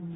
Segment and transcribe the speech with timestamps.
[0.00, 0.06] All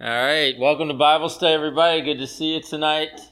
[0.00, 2.00] right, welcome to Bible study, everybody.
[2.00, 3.29] Good to see you tonight.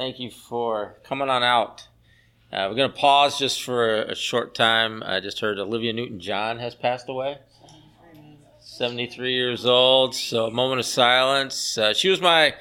[0.00, 1.86] Thank you for coming on out.
[2.50, 5.02] Uh, we're going to pause just for a short time.
[5.04, 7.36] I just heard Olivia Newton John has passed away.
[8.60, 11.76] 73 years old, so a moment of silence.
[11.76, 12.54] Uh, she was my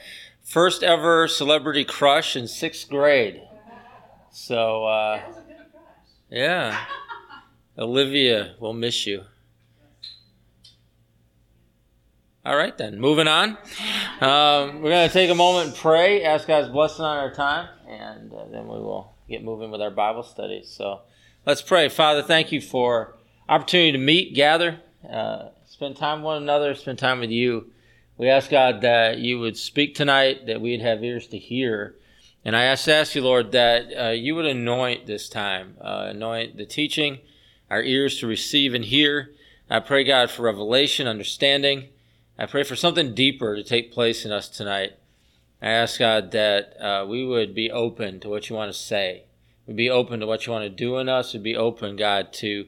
[0.44, 3.42] first ever celebrity crush in sixth grade.
[4.32, 5.22] So, uh,
[6.30, 6.78] yeah.
[7.78, 9.24] Olivia, we'll miss you.
[12.50, 13.00] All right, then.
[13.00, 13.60] Moving on.
[14.22, 17.70] Um, we're going to take a moment and pray, ask God's blessing on our time,
[17.88, 20.64] and uh, then we will get moving with our Bible study.
[20.66, 21.02] So
[21.46, 21.90] let's pray.
[21.90, 23.16] Father, thank you for
[23.48, 27.70] opportunity to meet, gather, uh, spend time with one another, spend time with you.
[28.18, 31.98] We ask God that you would speak tonight, that we'd have ears to hear.
[32.44, 36.58] And I ask, ask you, Lord, that uh, you would anoint this time, uh, anoint
[36.58, 37.20] the teaching,
[37.70, 39.36] our ears to receive and hear.
[39.70, 41.90] I pray, God, for revelation, understanding.
[42.42, 44.94] I pray for something deeper to take place in us tonight.
[45.62, 49.26] I ask God that uh, we would be open to what you want to say.
[49.68, 51.34] We'd be open to what you want to do in us.
[51.34, 52.68] We'd be open, God, to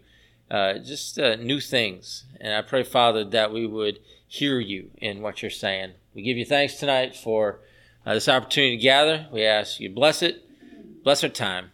[0.52, 2.26] uh, just uh, new things.
[2.42, 5.94] And I pray, Father, that we would hear you in what you're saying.
[6.14, 7.62] We give you thanks tonight for
[8.06, 9.28] uh, this opportunity to gather.
[9.32, 10.44] We ask you bless it,
[11.02, 11.72] bless our time.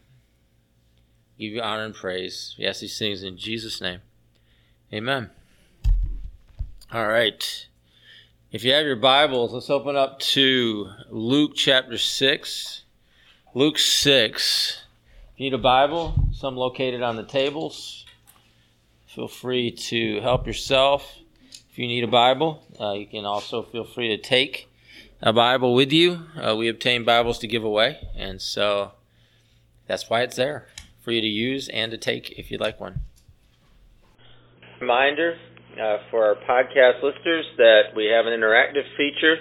[1.40, 2.56] Give you honor and praise.
[2.60, 4.02] We ask these things in Jesus' name.
[4.94, 5.32] Amen.
[6.94, 7.68] All right.
[8.50, 12.84] If you have your Bibles, let's open up to Luke chapter 6.
[13.54, 14.82] Luke 6.
[15.34, 18.06] If you need a Bible, some located on the tables.
[19.06, 21.14] Feel free to help yourself.
[21.70, 24.70] If you need a Bible, uh, you can also feel free to take
[25.22, 26.22] a Bible with you.
[26.42, 28.94] Uh, we obtain Bibles to give away, and so
[29.88, 30.70] that's why it's there
[31.02, 33.02] for you to use and to take if you'd like one.
[34.80, 35.38] Reminder
[35.80, 39.38] uh, for our podcast listeners that we have an interactive feature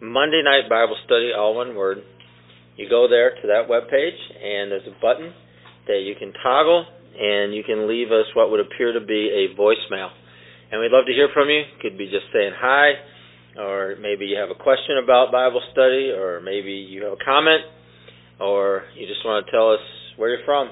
[0.01, 1.99] Monday Night Bible Study, all one word.
[2.77, 5.33] You go there to that web page, and there's a button
[5.87, 6.85] that you can toggle,
[7.19, 10.11] and you can leave us what would appear to be a voicemail.
[10.71, 11.63] And we'd love to hear from you.
[11.81, 12.93] Could be just saying hi,
[13.59, 17.63] or maybe you have a question about Bible study, or maybe you have a comment,
[18.41, 19.81] or you just want to tell us
[20.17, 20.71] where you're from.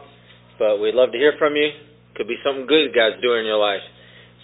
[0.59, 1.71] But we'd love to hear from you.
[2.15, 3.83] Could be something good God's doing in your life.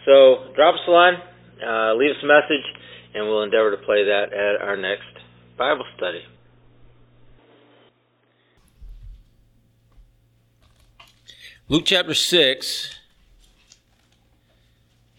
[0.06, 1.14] So drop us a line,
[1.62, 2.66] uh, leave us a message,
[3.14, 5.12] and we'll endeavor to play that at our next
[5.56, 6.22] Bible study.
[11.68, 12.96] Luke chapter 6.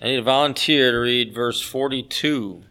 [0.02, 2.64] I need a volunteer to read verse 42.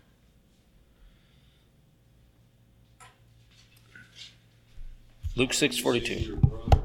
[5.40, 6.36] Luke 6:42.
[6.36, 6.82] Brother,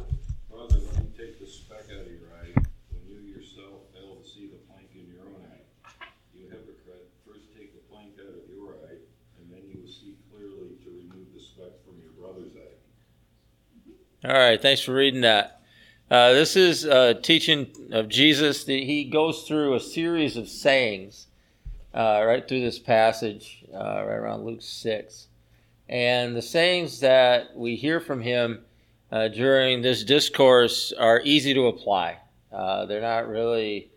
[0.49, 2.55] brother, let me take the speck out of your eye
[2.87, 6.07] when you yourself fail to see the plank in your own eye.
[6.33, 8.95] You hypocrite, first take the plank out of your eye,
[9.39, 14.25] and then you will see clearly to remove the speck from your brother's eye.
[14.25, 15.59] All right, thanks for reading that.
[16.09, 18.63] Uh, this is a teaching of Jesus.
[18.63, 21.27] That He goes through a series of sayings
[21.93, 25.27] uh, right through this passage, uh, right around Luke 6.
[25.87, 28.65] And the sayings that we hear from him
[29.11, 32.17] uh, during this discourse are easy to apply.
[32.51, 33.91] Uh, they're not really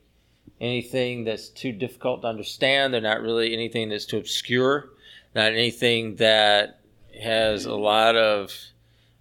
[0.60, 2.92] anything that's too difficult to understand.
[2.92, 4.90] They're not really anything that's too obscure.
[5.34, 6.80] Not anything that
[7.22, 8.52] has a lot of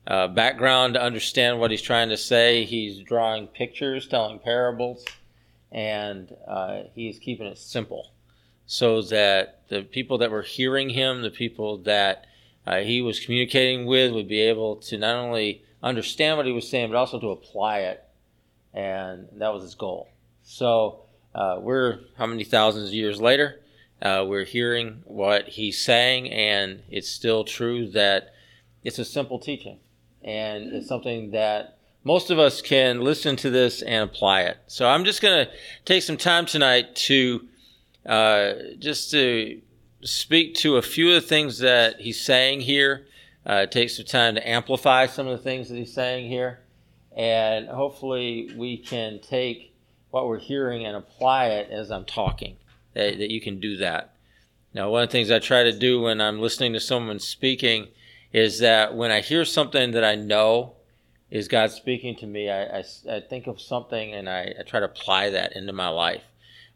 [0.08, 2.64] uh, background to understand what he's trying to say.
[2.66, 5.06] He's drawing pictures, telling parables,
[5.72, 8.12] and uh, he's keeping it simple
[8.66, 12.27] so that the people that were hearing him, the people that
[12.68, 16.68] uh, he was communicating with would be able to not only understand what he was
[16.68, 18.04] saying, but also to apply it.
[18.74, 20.10] And that was his goal.
[20.44, 21.00] So
[21.34, 23.62] uh, we're how many thousands of years later?
[24.02, 28.34] Uh, we're hearing what he's saying, and it's still true that
[28.84, 29.80] it's a simple teaching.
[30.22, 34.58] And it's something that most of us can listen to this and apply it.
[34.68, 35.52] So I'm just going to
[35.86, 37.48] take some time tonight to
[38.06, 39.62] uh, just to
[40.02, 43.08] speak to a few of the things that he's saying here.
[43.46, 46.60] Uh, take some time to amplify some of the things that he's saying here.
[47.16, 49.74] and hopefully we can take
[50.12, 52.58] what we're hearing and apply it as I'm talking.
[52.94, 54.16] That, that you can do that.
[54.74, 57.88] Now, one of the things I try to do when I'm listening to someone speaking
[58.34, 60.74] is that when I hear something that I know
[61.30, 64.80] is God speaking to me, I, I, I think of something and I, I, try
[64.80, 66.24] to apply that into my life.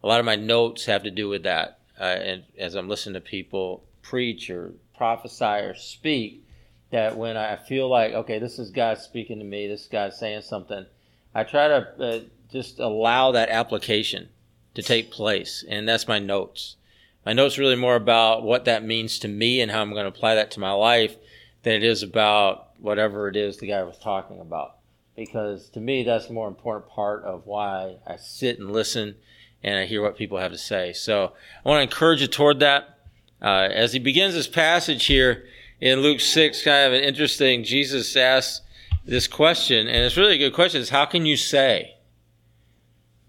[0.04, 1.80] A lot of my notes have to do with that.
[2.02, 6.44] Uh, and as I'm listening to people preach or prophesy or speak,
[6.90, 10.12] that when I feel like, okay, this is God speaking to me, this is God
[10.12, 10.88] saying something,
[11.36, 12.20] I try to uh,
[12.52, 14.30] just allow that application
[14.74, 15.64] to take place.
[15.70, 16.76] And that's my notes.
[17.24, 20.18] My notes really more about what that means to me and how I'm going to
[20.18, 21.16] apply that to my life
[21.62, 24.78] than it is about whatever it is the guy was talking about.
[25.16, 29.18] Because to me, that's the more important part of why I sit and listen
[29.64, 30.94] and I hear what people have to say.
[30.94, 31.34] So
[31.66, 32.98] I want to encourage you toward that.
[33.42, 35.46] Uh, as he begins this passage here
[35.80, 38.62] in Luke 6, kind of an interesting, Jesus asks
[39.04, 41.96] this question, and it's really a good question, is how can you say?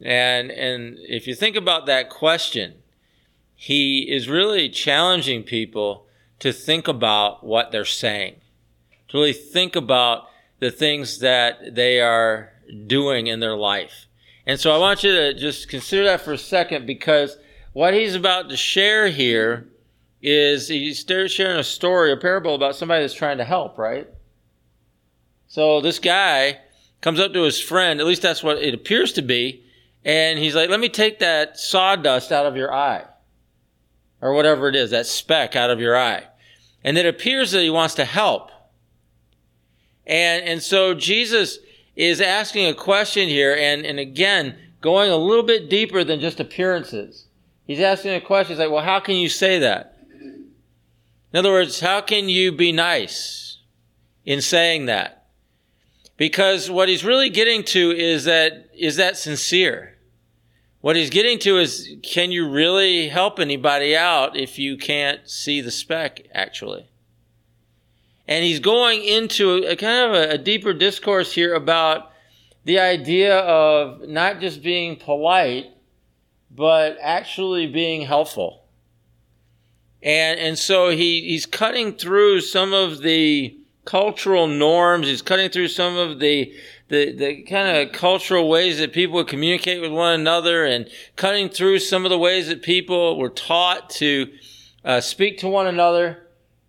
[0.02, 2.75] And, and if you think about that question,
[3.55, 6.06] he is really challenging people
[6.40, 8.35] to think about what they're saying,
[9.08, 10.28] to really think about
[10.58, 12.52] the things that they are
[12.87, 14.06] doing in their life.
[14.47, 17.37] And so I want you to just consider that for a second because
[17.73, 19.69] what he's about to share here
[20.21, 24.09] is he's sharing a story, a parable about somebody that's trying to help, right?
[25.49, 26.61] So this guy
[27.00, 29.65] comes up to his friend, at least that's what it appears to be,
[30.05, 33.05] and he's like, let me take that sawdust out of your eye.
[34.21, 36.25] Or whatever it is, that speck out of your eye.
[36.85, 38.50] And it appears that he wants to help.
[40.06, 41.59] And, and so Jesus
[41.97, 46.41] is asking a question here, and, and again, going a little bit deeper than just
[46.41, 47.27] appearances.
[47.67, 48.55] He's asking a question.
[48.55, 49.99] He's like, well, how can you say that?
[51.33, 53.59] In other words, how can you be nice
[54.25, 55.27] in saying that?
[56.17, 59.97] Because what he's really getting to is that, is that sincere?
[60.83, 65.61] What he's getting to is, can you really help anybody out if you can't see
[65.61, 66.88] the speck, actually?
[68.29, 72.13] And he's going into a, kind of a, a deeper discourse here about
[72.65, 75.67] the idea of not just being polite,
[76.51, 78.65] but actually being helpful.
[80.03, 85.09] And, and so he, he's cutting through some of the cultural norms.
[85.09, 86.53] He's cutting through some of the
[86.89, 91.49] the, the kind of cultural ways that people would communicate with one another and cutting
[91.49, 94.31] through some of the ways that people were taught to
[94.85, 96.22] uh, speak to one another.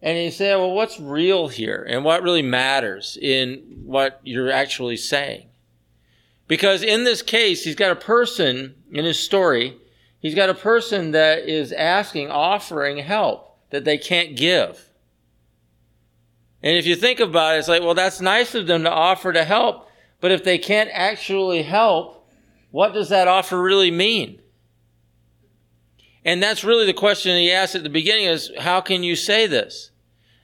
[0.04, 4.98] And he said, well, what's real here and what really matters in what you're actually
[4.98, 5.48] saying?
[6.46, 9.78] Because in this case, he's got a person in his story,
[10.20, 14.90] he's got a person that is asking, offering help that they can't give.
[16.62, 19.32] And if you think about it, it's like, well, that's nice of them to offer
[19.32, 19.90] to help.
[20.20, 22.28] But if they can't actually help,
[22.72, 24.42] what does that offer really mean?
[26.26, 29.48] And that's really the question he asked at the beginning is, how can you say
[29.48, 29.92] this?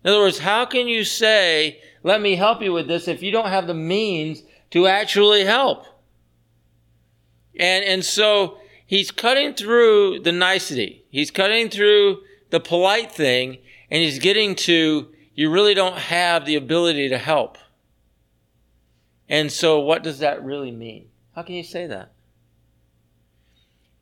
[0.10, 3.30] In other words, how can you say, let me help you with this if you
[3.32, 4.42] don't have the means
[4.72, 5.86] to actually help?
[7.56, 8.58] And, and so
[8.88, 11.06] he's cutting through the nicety.
[11.12, 13.60] He's cutting through the polite thing
[13.92, 17.60] and he's getting to, you really don't have the ability to help.
[19.28, 21.10] And so, what does that really mean?
[21.36, 22.14] How can you say that?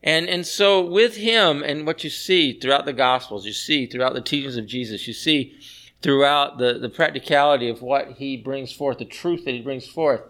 [0.02, 4.14] And, and so, with him and what you see throughout the Gospels, you see throughout
[4.14, 5.54] the teachings of Jesus, you see
[6.02, 10.22] throughout the, the practicality of what he brings forth, the truth that he brings forth,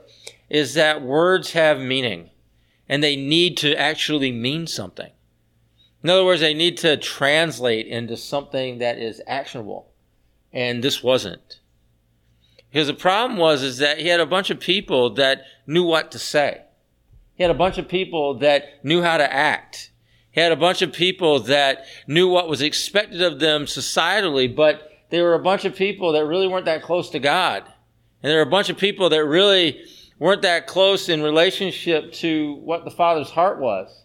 [0.49, 2.29] is that words have meaning
[2.89, 5.11] and they need to actually mean something.
[6.03, 9.91] In other words, they need to translate into something that is actionable.
[10.53, 11.59] And this wasn't.
[12.71, 16.11] Because the problem was is that he had a bunch of people that knew what
[16.11, 16.61] to say.
[17.35, 19.91] He had a bunch of people that knew how to act.
[20.31, 24.86] He had a bunch of people that knew what was expected of them societally, but
[25.09, 27.63] they were a bunch of people that really weren't that close to God.
[28.21, 29.81] And there were a bunch of people that really
[30.19, 34.03] weren't that close in relationship to what the Father's heart was.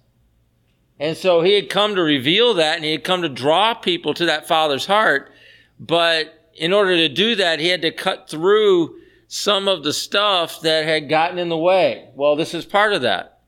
[1.00, 4.14] And so he had come to reveal that and he had come to draw people
[4.14, 5.32] to that Father's heart,
[5.80, 10.60] but in order to do that, he had to cut through some of the stuff
[10.60, 12.08] that had gotten in the way.
[12.14, 13.40] Well, this is part of that.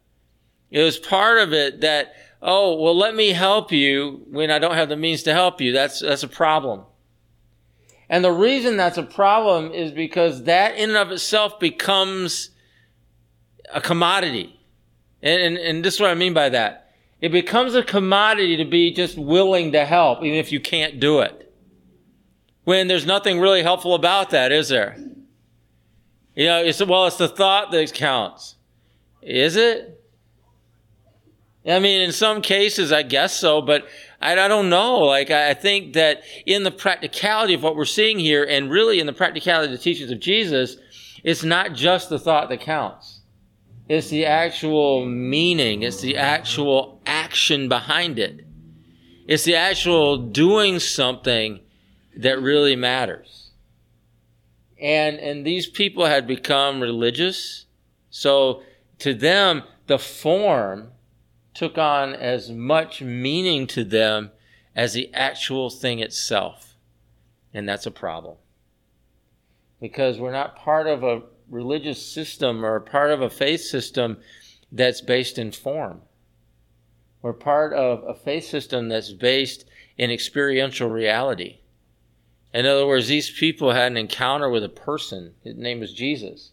[0.70, 4.74] It was part of it that, oh, well, let me help you when I don't
[4.74, 5.72] have the means to help you.
[5.72, 6.84] That's, that's a problem.
[8.08, 12.50] And the reason that's a problem is because that in and of itself becomes
[13.72, 14.60] a commodity.
[15.22, 16.92] And, and, and this is what I mean by that.
[17.20, 21.20] It becomes a commodity to be just willing to help, even if you can't do
[21.20, 21.44] it
[22.64, 24.96] when there's nothing really helpful about that, is there?
[26.34, 28.56] You know, it's well, it's the thought that counts.
[29.22, 30.00] Is it?
[31.66, 33.86] I mean, in some cases, I guess so, but
[34.20, 35.00] I, don't know.
[35.00, 39.06] Like, I think that in the practicality of what we're seeing here, and really in
[39.06, 40.76] the practicality of the teachings of Jesus,
[41.22, 43.20] it's not just the thought that counts.
[43.88, 45.82] It's the actual meaning.
[45.82, 48.46] It's the actual action behind it.
[49.26, 51.60] It's the actual doing something
[52.16, 53.50] that really matters.
[54.80, 57.66] And, and these people had become religious.
[58.10, 58.62] So
[58.98, 60.92] to them, the form
[61.54, 64.32] took on as much meaning to them
[64.74, 66.74] as the actual thing itself.
[67.52, 68.36] And that's a problem.
[69.80, 74.18] Because we're not part of a religious system or part of a faith system
[74.72, 76.02] that's based in form.
[77.22, 79.64] We're part of a faith system that's based
[79.96, 81.58] in experiential reality.
[82.52, 85.34] In other words, these people had an encounter with a person.
[85.42, 86.52] His name was Jesus.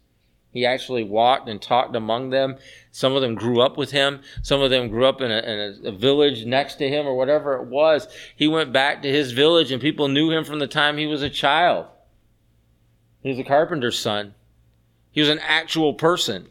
[0.51, 2.57] He actually walked and talked among them.
[2.91, 4.21] Some of them grew up with him.
[4.41, 7.55] Some of them grew up in, a, in a, village next to him or whatever
[7.55, 8.07] it was.
[8.35, 11.21] He went back to his village and people knew him from the time he was
[11.21, 11.85] a child.
[13.21, 14.33] He was a carpenter's son.
[15.11, 16.49] He was an actual person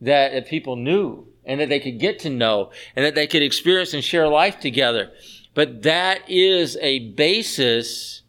[0.00, 3.42] that, that people knew and that they could get to know and that they could
[3.42, 5.10] experience and share life together.
[5.54, 8.22] But that is a basis,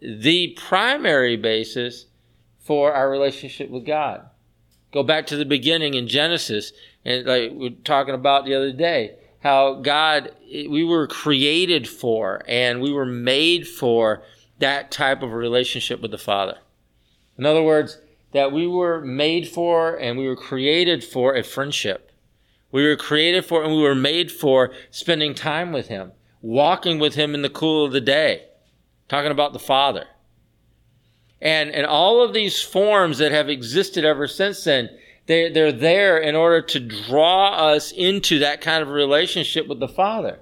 [0.00, 2.06] the primary basis
[2.58, 4.30] for our relationship with God.
[4.92, 6.72] Go back to the beginning in Genesis,
[7.04, 12.42] and like we were talking about the other day, how God, we were created for
[12.48, 14.22] and we were made for
[14.58, 16.58] that type of relationship with the Father.
[17.38, 17.98] In other words,
[18.32, 22.10] that we were made for and we were created for a friendship.
[22.72, 26.12] We were created for and we were made for spending time with Him,
[26.42, 28.46] walking with Him in the cool of the day,
[29.08, 30.06] talking about the Father.
[31.40, 34.90] And, and all of these forms that have existed ever since then,
[35.26, 39.88] they, they're there in order to draw us into that kind of relationship with the
[39.88, 40.38] Father.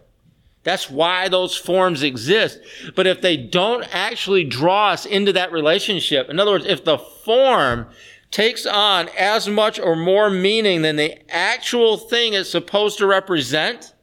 [0.63, 2.59] That's why those forms exist.
[2.95, 6.99] But if they don't actually draw us into that relationship, in other words, if the
[6.99, 7.87] form
[8.31, 13.95] takes on as much or more meaning than the actual thing it's supposed to represent,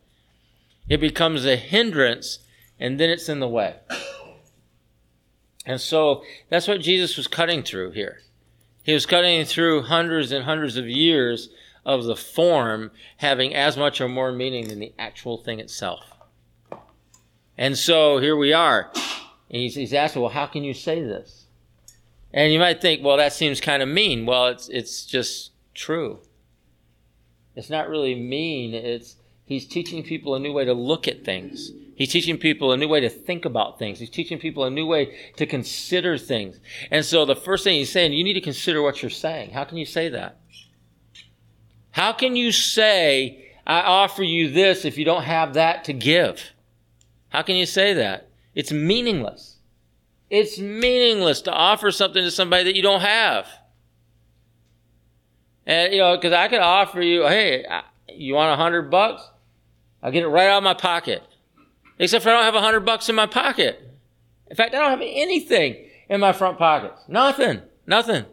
[0.87, 2.39] it becomes a hindrance
[2.79, 3.75] and then it's in the way.
[5.71, 8.19] And so that's what Jesus was cutting through here.
[8.83, 11.47] He was cutting through hundreds and hundreds of years
[11.85, 16.11] of the form having as much or more meaning than the actual thing itself.
[17.57, 18.91] And so here we are.
[19.49, 21.45] And he's, he's asking, well, how can you say this?
[22.33, 24.25] And you might think, well, that seems kind of mean.
[24.25, 26.19] Well, it's, it's just true.
[27.55, 28.73] It's not really mean.
[28.73, 29.15] It's,
[29.51, 31.71] he's teaching people a new way to look at things.
[31.95, 33.99] He's teaching people a new way to think about things.
[33.99, 36.59] He's teaching people a new way to consider things.
[36.89, 39.51] And so the first thing he's saying, you need to consider what you're saying.
[39.51, 40.39] How can you say that?
[41.91, 46.41] How can you say, I offer you this if you don't have that to give?
[47.29, 48.29] How can you say that?
[48.55, 49.57] It's meaningless.
[50.29, 53.47] It's meaningless to offer something to somebody that you don't have.
[55.65, 57.65] And, you know, because I could offer you, hey,
[58.07, 59.23] you want a hundred bucks?
[60.01, 61.23] I'll get it right out of my pocket.
[61.99, 63.79] Except for I don't have a hundred bucks in my pocket.
[64.49, 67.01] In fact, I don't have anything in my front pockets.
[67.07, 67.61] Nothing.
[67.85, 68.25] Nothing.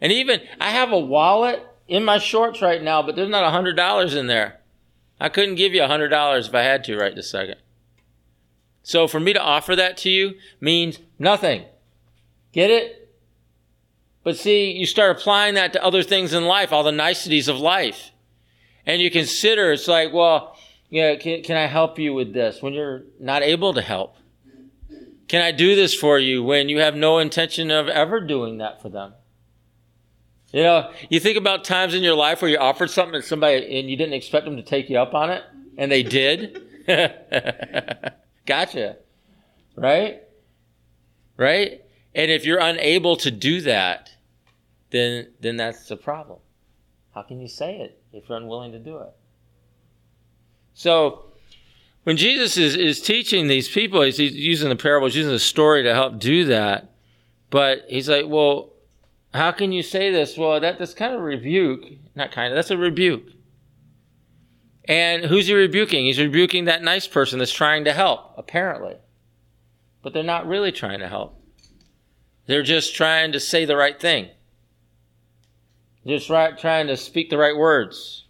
[0.00, 3.50] And even I have a wallet in my shorts right now, but there's not a
[3.50, 4.60] hundred dollars in there.
[5.20, 7.56] I couldn't give you a hundred dollars if I had to right this second.
[8.82, 11.64] So for me to offer that to you means nothing.
[12.52, 13.10] Get it?
[14.22, 17.58] But see, you start applying that to other things in life, all the niceties of
[17.58, 18.10] life.
[18.86, 20.53] And you consider, it's like, well,
[20.90, 24.16] yeah, can, can I help you with this when you're not able to help?
[25.28, 28.82] Can I do this for you when you have no intention of ever doing that
[28.82, 29.14] for them?
[30.52, 33.78] You know, you think about times in your life where you offered something to somebody
[33.78, 35.42] and you didn't expect them to take you up on it,
[35.76, 36.62] and they did.
[38.46, 38.98] gotcha.
[39.74, 40.22] Right?
[41.36, 41.82] Right?
[42.14, 44.10] And if you're unable to do that,
[44.90, 46.38] then then that's the problem.
[47.14, 49.12] How can you say it if you're unwilling to do it?
[50.74, 51.24] So
[52.02, 55.82] when Jesus is, is teaching these people, he's, he's using the parables, using the story
[55.84, 56.90] to help do that.
[57.50, 58.72] But he's like, well,
[59.32, 60.36] how can you say this?
[60.36, 61.84] Well, that, that's kind of a rebuke.
[62.14, 63.30] Not kind of, that's a rebuke.
[64.86, 66.04] And who's he rebuking?
[66.04, 68.96] He's rebuking that nice person that's trying to help, apparently.
[70.02, 71.40] But they're not really trying to help.
[72.46, 74.28] They're just trying to say the right thing.
[76.06, 78.23] Just right, trying to speak the right words.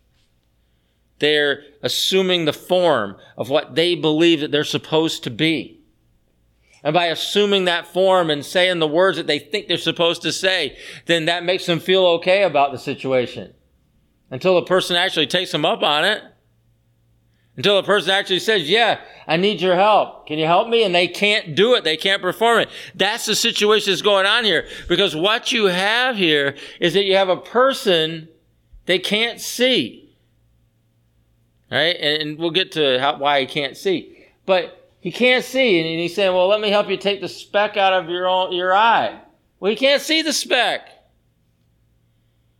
[1.18, 5.80] They're assuming the form of what they believe that they're supposed to be.
[6.82, 10.32] And by assuming that form and saying the words that they think they're supposed to
[10.32, 13.54] say, then that makes them feel okay about the situation.
[14.30, 16.22] Until the person actually takes them up on it.
[17.56, 20.26] Until the person actually says, yeah, I need your help.
[20.26, 20.82] Can you help me?
[20.82, 21.84] And they can't do it.
[21.84, 22.68] They can't perform it.
[22.94, 24.66] That's the situation that's going on here.
[24.88, 28.28] Because what you have here is that you have a person
[28.86, 30.03] they can't see.
[31.74, 31.96] Right?
[31.96, 34.26] And we'll get to how, why he can't see.
[34.46, 37.76] But he can't see, and he's saying, "Well, let me help you take the speck
[37.76, 39.20] out of your own, your eye."
[39.58, 40.88] Well, he can't see the speck.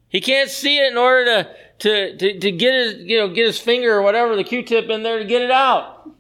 [0.09, 3.47] He can't see it in order to, to, to, to get his, you know, get
[3.47, 6.11] his finger or whatever, the Q-tip in there to get it out.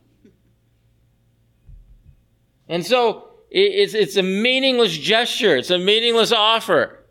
[2.69, 5.57] And so it's, it's a meaningless gesture.
[5.57, 7.05] It's a meaningless offer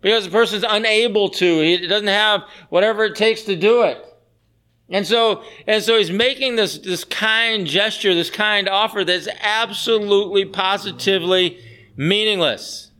[0.00, 1.60] because the person's unable to.
[1.60, 4.04] He doesn't have whatever it takes to do it.
[4.92, 10.44] And so, and so he's making this, this kind gesture, this kind offer that's absolutely,
[10.44, 11.58] positively
[11.96, 12.90] meaningless.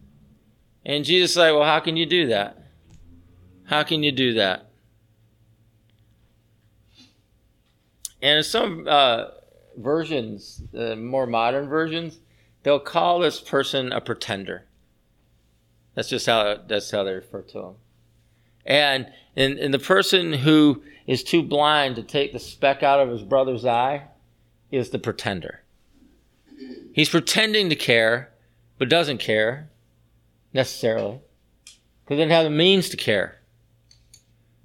[0.87, 2.57] And Jesus is like, well, how can you do that?
[3.67, 4.71] How can you do that?
[8.23, 9.27] And in some uh,
[9.77, 12.21] versions, uh, more modern versions,
[12.63, 14.65] they'll call this person a pretender.
[15.95, 17.75] That's just how that's how they refer to him.
[18.65, 23.09] And and, and the person who is too blind to take the speck out of
[23.09, 24.05] his brother's eye
[24.71, 25.63] is the pretender.
[26.93, 28.33] He's pretending to care,
[28.79, 29.71] but doesn't care
[30.53, 31.21] necessarily
[32.05, 33.39] because he doesn't have the means to care.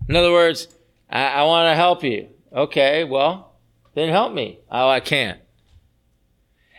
[0.07, 0.67] In other words,
[1.09, 2.29] I, I want to help you.
[2.53, 3.55] Okay, well,
[3.93, 4.59] then help me.
[4.71, 5.39] Oh, I can't.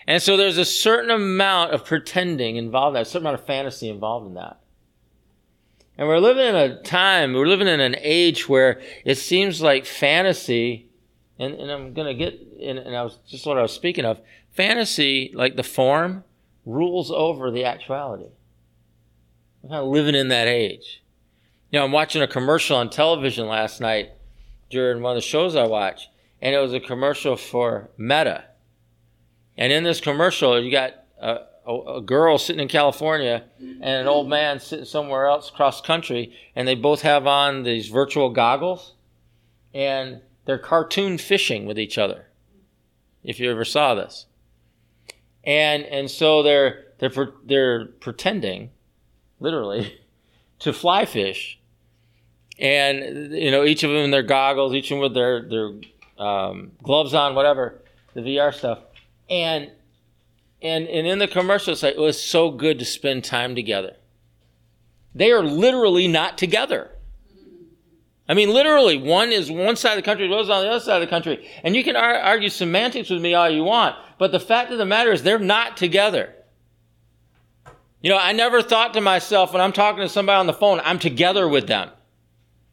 [0.06, 3.46] And so there's a certain amount of pretending involved in that, a certain amount of
[3.46, 4.58] fantasy involved in that.
[5.98, 9.84] And we're living in a time, we're living in an age where it seems like
[9.84, 10.88] fantasy,
[11.40, 14.04] and, and I'm going to get, and, and I was just what I was speaking
[14.04, 14.20] of,
[14.52, 16.22] fantasy, like the form,
[16.64, 18.28] rules over the actuality.
[19.60, 21.02] We're kind of living in that age.
[21.72, 24.10] You know, I'm watching a commercial on television last night
[24.70, 26.08] during one of the shows I watch,
[26.40, 28.44] and it was a commercial for Meta.
[29.56, 34.08] And in this commercial, you got a, a, a, girl sitting in California and an
[34.08, 38.94] old man sitting somewhere else across country, and they both have on these virtual goggles,
[39.74, 42.26] and they're cartoon fishing with each other.
[43.22, 44.26] If you ever saw this,
[45.44, 48.70] and and so they're they're they're pretending,
[49.38, 50.00] literally,
[50.60, 51.58] to fly fish,
[52.58, 55.72] and you know each of them in their goggles, each of them with their their
[56.18, 57.82] um, gloves on, whatever
[58.14, 58.78] the VR stuff,
[59.28, 59.70] and
[60.60, 63.96] and, and in the commercial, like, it was so good to spend time together.
[65.14, 66.90] They are literally not together.
[68.28, 70.80] I mean, literally, one is one side of the country, the other on the other
[70.80, 71.48] side of the country.
[71.62, 74.84] And you can argue semantics with me all you want, but the fact of the
[74.84, 76.34] matter is they're not together.
[78.02, 80.80] You know, I never thought to myself when I'm talking to somebody on the phone,
[80.84, 81.90] I'm together with them.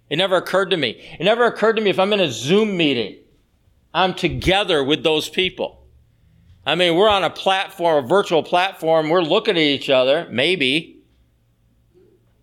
[0.10, 1.02] It never occurred to me.
[1.20, 3.18] It never occurred to me if I'm in a Zoom meeting,
[3.94, 5.85] I'm together with those people.
[6.66, 9.10] I mean, we're on a platform, a virtual platform.
[9.10, 10.28] We're looking at each other.
[10.32, 11.00] Maybe.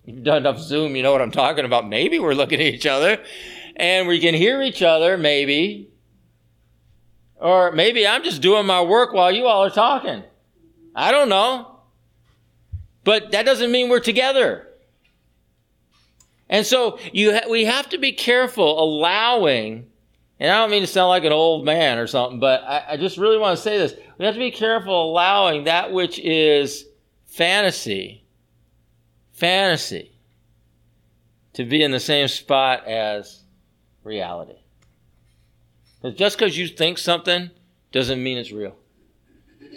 [0.05, 1.89] You've done enough Zoom, you know what I'm talking about.
[1.89, 3.23] Maybe we're looking at each other
[3.77, 5.91] and we can hear each other, maybe.
[7.37, 10.23] Or maybe I'm just doing my work while you all are talking.
[10.95, 11.81] I don't know.
[13.05, 14.69] But that doesn't mean we're together.
[16.49, 19.87] And so you ha- we have to be careful allowing
[20.43, 22.97] and I don't mean to sound like an old man or something, but I, I
[22.97, 23.95] just really want to say this.
[24.23, 26.87] We have to be careful allowing that which is
[27.27, 28.23] fantasy,
[29.33, 30.13] fantasy,
[31.55, 33.43] to be in the same spot as
[34.05, 34.61] reality.
[36.03, 37.51] But just because you think something
[37.91, 38.77] doesn't mean it's real.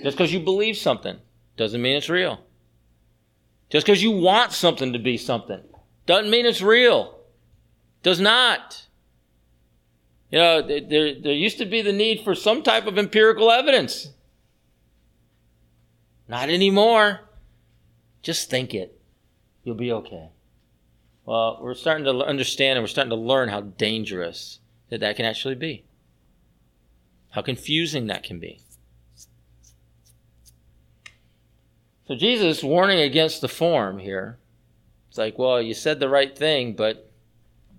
[0.04, 1.18] Just because you believe something
[1.58, 2.40] doesn't mean it's real.
[3.72, 5.64] Just because you want something to be something
[6.06, 7.18] doesn't mean it's real.
[8.04, 8.86] Does not.
[10.30, 14.12] You know, there, there used to be the need for some type of empirical evidence.
[16.28, 17.22] Not anymore.
[18.22, 19.00] Just think it.
[19.64, 20.30] You'll be okay.
[21.26, 24.60] Well, we're starting to understand and we're starting to learn how dangerous
[24.90, 25.86] that that can actually be.
[27.32, 28.62] How confusing that can be.
[32.08, 34.38] So Jesus warning against the form here.
[35.10, 37.12] It's like, well, you said the right thing, but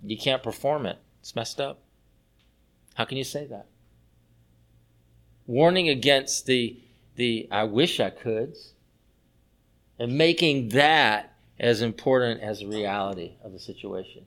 [0.03, 0.97] you can't perform it.
[1.21, 1.79] It's messed up.
[2.95, 3.67] How can you say that?
[5.45, 6.77] Warning against the,
[7.17, 8.73] the I wish I coulds,
[9.99, 14.25] and making that as important as the reality of the situation.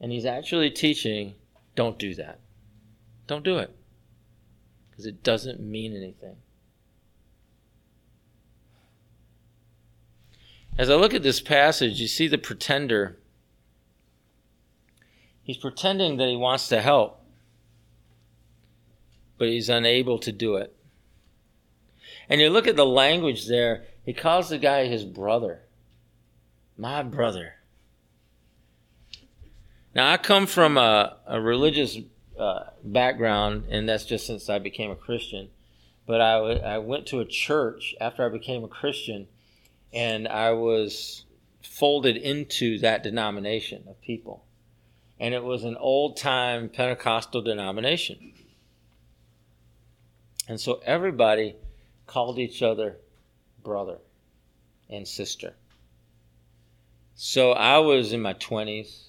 [0.00, 1.34] And he's actually teaching
[1.74, 2.40] don't do that.
[3.26, 3.74] Don't do it.
[4.90, 6.36] Because it doesn't mean anything.
[10.78, 13.18] As I look at this passage, you see the pretender.
[15.42, 17.22] He's pretending that he wants to help,
[19.38, 20.75] but he's unable to do it.
[22.28, 25.62] And you look at the language there, he calls the guy his brother.
[26.76, 27.54] My brother.
[29.94, 31.98] Now, I come from a, a religious
[32.38, 35.48] uh, background, and that's just since I became a Christian.
[36.06, 39.26] But I, w- I went to a church after I became a Christian,
[39.92, 41.24] and I was
[41.62, 44.44] folded into that denomination of people.
[45.18, 48.32] And it was an old time Pentecostal denomination.
[50.48, 51.56] And so everybody
[52.06, 52.96] called each other
[53.62, 53.98] brother
[54.88, 55.54] and sister.
[57.14, 59.08] So I was in my 20s,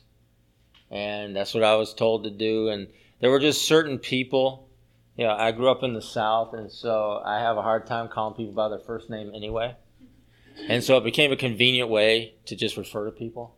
[0.89, 2.69] and that's what I was told to do.
[2.69, 2.87] And
[3.19, 4.69] there were just certain people.
[5.17, 8.07] You know, I grew up in the South, and so I have a hard time
[8.07, 9.75] calling people by their first name anyway.
[10.69, 13.55] And so it became a convenient way to just refer to people.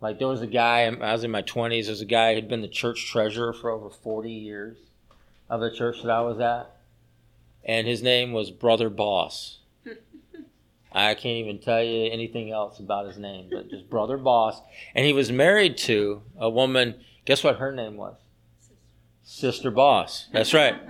[0.00, 2.48] Like there was a guy, um, I was in my 20s, there's a guy who'd
[2.48, 4.76] been the church treasurer for over 40 years
[5.48, 6.73] of the church that I was at.
[7.64, 9.58] And his name was Brother Boss.
[10.92, 14.60] I can't even tell you anything else about his name, but just Brother Boss.
[14.94, 18.16] And he was married to a woman, guess what her name was?
[19.22, 20.28] Sister Boss.
[20.32, 20.76] That's right.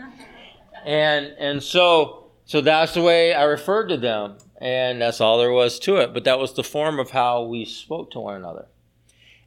[0.84, 5.50] And and so so that's the way I referred to them, and that's all there
[5.50, 6.12] was to it.
[6.12, 8.66] But that was the form of how we spoke to one another,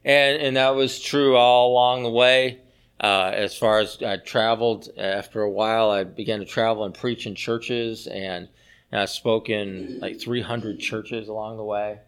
[0.04, 2.60] and and that was true all along the way.
[3.00, 7.26] Uh, as far as I traveled, after a while, I began to travel and preach
[7.26, 8.48] in churches, and,
[8.90, 12.00] and I spoke in like 300 churches along the way,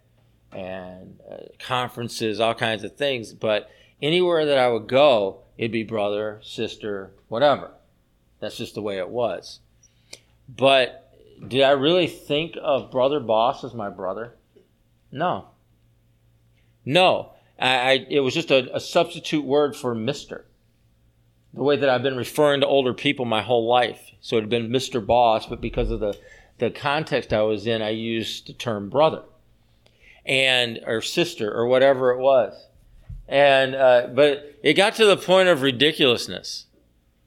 [0.53, 3.33] and uh, conferences, all kinds of things.
[3.33, 3.71] But
[4.03, 7.71] anywhere that I would go, it'd be brother, sister, whatever.
[8.41, 9.61] That's just the way it was.
[10.49, 11.13] But
[11.47, 14.35] did I really think of brother boss as my brother?
[15.13, 15.49] No.
[16.85, 17.33] No.
[17.59, 20.47] I, I it was just a, a substitute word for Mister.
[21.53, 24.13] The way that I've been referring to older people my whole life.
[24.21, 25.05] So it had been Mr.
[25.05, 26.17] Boss, but because of the,
[26.59, 29.23] the context I was in, I used the term brother
[30.27, 32.69] and or sister or whatever it was.
[33.27, 36.67] And uh, but it got to the point of ridiculousness,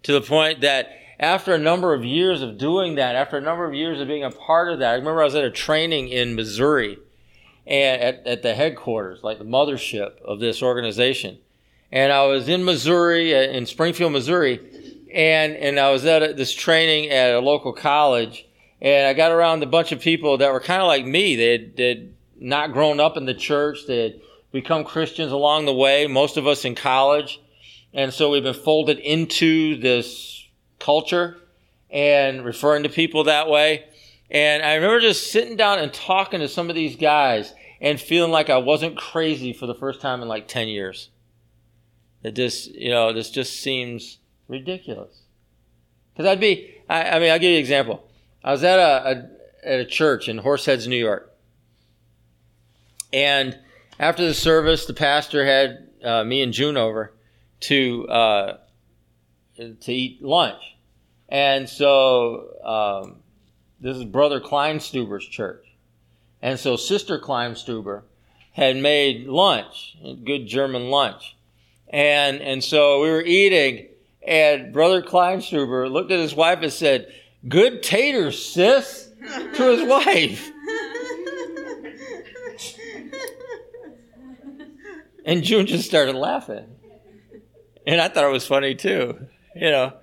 [0.04, 3.66] to the point that after a number of years of doing that, after a number
[3.66, 6.10] of years of being a part of that, I remember I was at a training
[6.10, 6.98] in Missouri,
[7.66, 11.38] and at, at the headquarters, like the mothership of this organization,
[11.94, 14.60] and I was in Missouri, uh, in Springfield, Missouri,
[15.14, 18.48] and and I was at a, this training at a local college,
[18.82, 21.36] and I got around a bunch of people that were kind of like me.
[21.36, 21.52] They
[21.88, 23.86] had, not grown up in the church.
[23.88, 26.08] They had become Christians along the way.
[26.08, 27.40] Most of us in college,
[27.94, 30.46] and so we've been folded into this
[30.80, 31.38] culture
[31.92, 33.86] and referring to people that way.
[34.32, 38.32] And I remember just sitting down and talking to some of these guys and feeling
[38.32, 41.10] like I wasn't crazy for the first time in like 10 years.
[42.24, 45.22] It just, you know, this just seems ridiculous.
[46.14, 48.08] Because I'd be, I, I, mean, I'll give you an example.
[48.44, 49.30] I was at a,
[49.64, 51.34] a, at a church in Horseheads, New York.
[53.12, 53.58] And
[54.00, 57.14] after the service, the pastor had uh, me and June over
[57.62, 58.58] to, uh,
[59.58, 60.62] to eat lunch.
[61.30, 63.18] And so, um,
[63.80, 65.66] this is Brother Kleinstuber's church.
[66.42, 68.04] And so Sister Kleinstuber
[68.52, 71.36] had made lunch, good German lunch.
[71.89, 73.88] And, and so we were eating,
[74.26, 77.13] and Brother Kleinstuber looked at his wife and said,
[77.48, 79.10] Good taters, sis,
[79.56, 80.50] to his wife.
[85.26, 86.65] And June just started laughing.
[87.86, 89.28] And I thought it was funny too.
[89.56, 89.93] You know,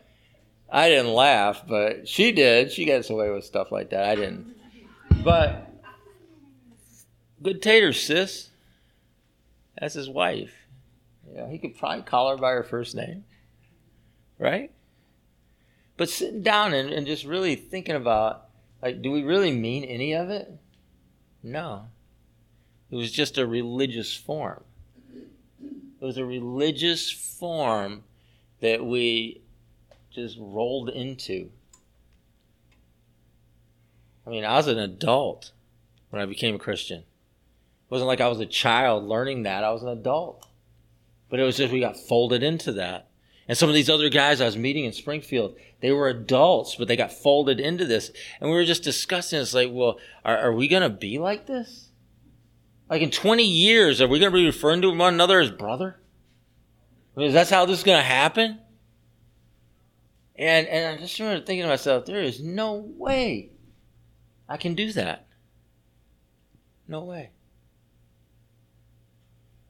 [0.71, 2.73] I didn't laugh, but she did.
[2.73, 4.05] She gets away with stuff like that.
[4.05, 4.55] I didn't.
[5.25, 5.69] But
[7.43, 8.51] good tater, sis.
[9.79, 10.55] That's his wife.
[11.35, 13.25] Yeah, he could probably call her by her first name.
[14.39, 14.73] Right?
[15.97, 18.49] But sitting down and, and just really thinking about,
[18.83, 20.51] like, do we really mean any of it?
[21.43, 21.87] No.
[22.91, 24.65] It was just a religious form.
[25.63, 28.05] It was a religious form
[28.61, 29.43] that we
[30.11, 31.51] just rolled into.
[34.27, 35.53] I mean, I was an adult
[36.09, 37.01] when I became a Christian.
[37.01, 40.47] It wasn't like I was a child learning that, I was an adult.
[41.31, 43.09] But it was just we got folded into that.
[43.49, 46.87] And some of these other guys I was meeting in Springfield, they were adults, but
[46.87, 48.13] they got folded into this.
[48.41, 51.47] And we were just discussing it's like, well, are, are we going to be like
[51.47, 51.89] this?
[52.89, 56.01] Like in 20 years, are we going to be referring to one another as brother?
[57.17, 58.61] I mean, that's how this is going to happen?
[60.37, 63.51] And, and I just remember thinking to myself, there is no way
[64.49, 65.27] I can do that.
[66.89, 67.31] No way.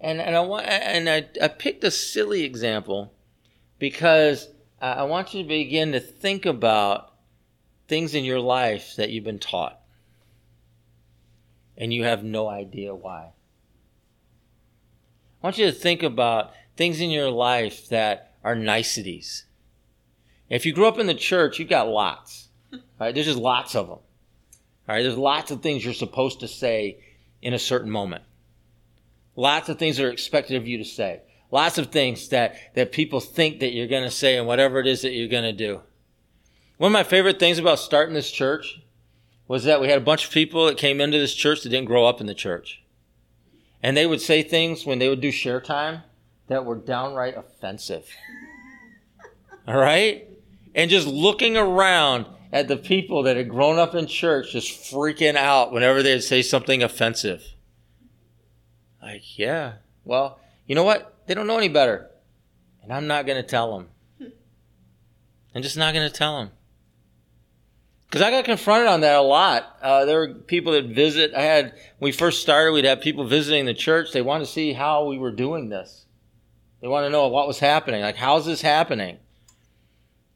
[0.00, 3.12] And and I want and I, I picked a silly example
[3.78, 4.48] because
[4.80, 7.14] I want you to begin to think about
[7.86, 9.80] things in your life that you've been taught
[11.80, 13.32] and you have no idea why.
[15.42, 19.46] I want you to think about things in your life that are niceties.
[20.50, 22.48] If you grew up in the church, you've got lots.
[23.00, 23.14] Right?
[23.14, 23.98] There's just lots of them.
[23.98, 24.04] All
[24.88, 25.02] right?
[25.02, 26.98] There's lots of things you're supposed to say
[27.40, 28.24] in a certain moment.
[29.40, 31.22] Lots of things are expected of you to say.
[31.50, 34.86] Lots of things that, that people think that you're going to say and whatever it
[34.86, 35.80] is that you're going to do.
[36.76, 38.82] One of my favorite things about starting this church
[39.48, 41.86] was that we had a bunch of people that came into this church that didn't
[41.86, 42.82] grow up in the church.
[43.82, 46.02] And they would say things when they would do share time
[46.48, 48.10] that were downright offensive.
[49.66, 50.28] All right?
[50.74, 55.36] And just looking around at the people that had grown up in church just freaking
[55.36, 57.54] out whenever they'd say something offensive.
[59.02, 61.14] Like, yeah, well, you know what?
[61.26, 62.10] They don't know any better.
[62.82, 63.88] And I'm not going to tell them.
[65.54, 66.50] I'm just not going to tell them.
[68.06, 69.78] Because I got confronted on that a lot.
[69.80, 71.32] Uh, there were people that visit.
[71.34, 71.64] I had,
[71.98, 74.12] when we first started, we'd have people visiting the church.
[74.12, 76.06] They wanted to see how we were doing this.
[76.80, 78.02] They want to know what was happening.
[78.02, 79.18] Like, how's this happening?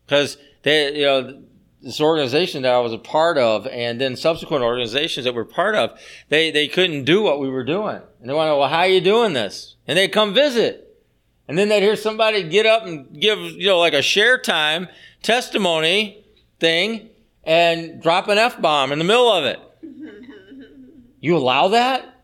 [0.07, 1.43] Because they, you know,
[1.85, 5.75] this organization that I was a part of, and then subsequent organizations that we're part
[5.75, 5.99] of,
[6.31, 8.89] they they couldn't do what we were doing, and they want to well, how are
[8.89, 9.77] you doing this?
[9.87, 10.99] And they'd come visit,
[11.47, 14.89] and then they'd hear somebody get up and give, you know, like a share time
[15.23, 16.25] testimony
[16.59, 17.11] thing,
[17.45, 19.61] and drop an f bomb in the middle of it.
[21.21, 22.23] you allow that?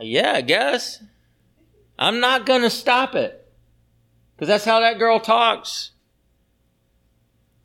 [0.00, 1.02] Yeah, I guess.
[1.98, 3.36] I'm not going to stop it.
[4.34, 5.90] Because that's how that girl talks.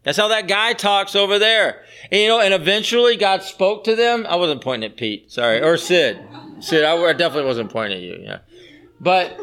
[0.06, 1.82] That's how that guy talks over there.
[2.12, 4.26] And, you know, and eventually God spoke to them.
[4.30, 6.20] I wasn't pointing at Pete, sorry, or Sid.
[6.60, 8.40] Sid, I definitely wasn't pointing at you, yeah.
[9.02, 9.40] But,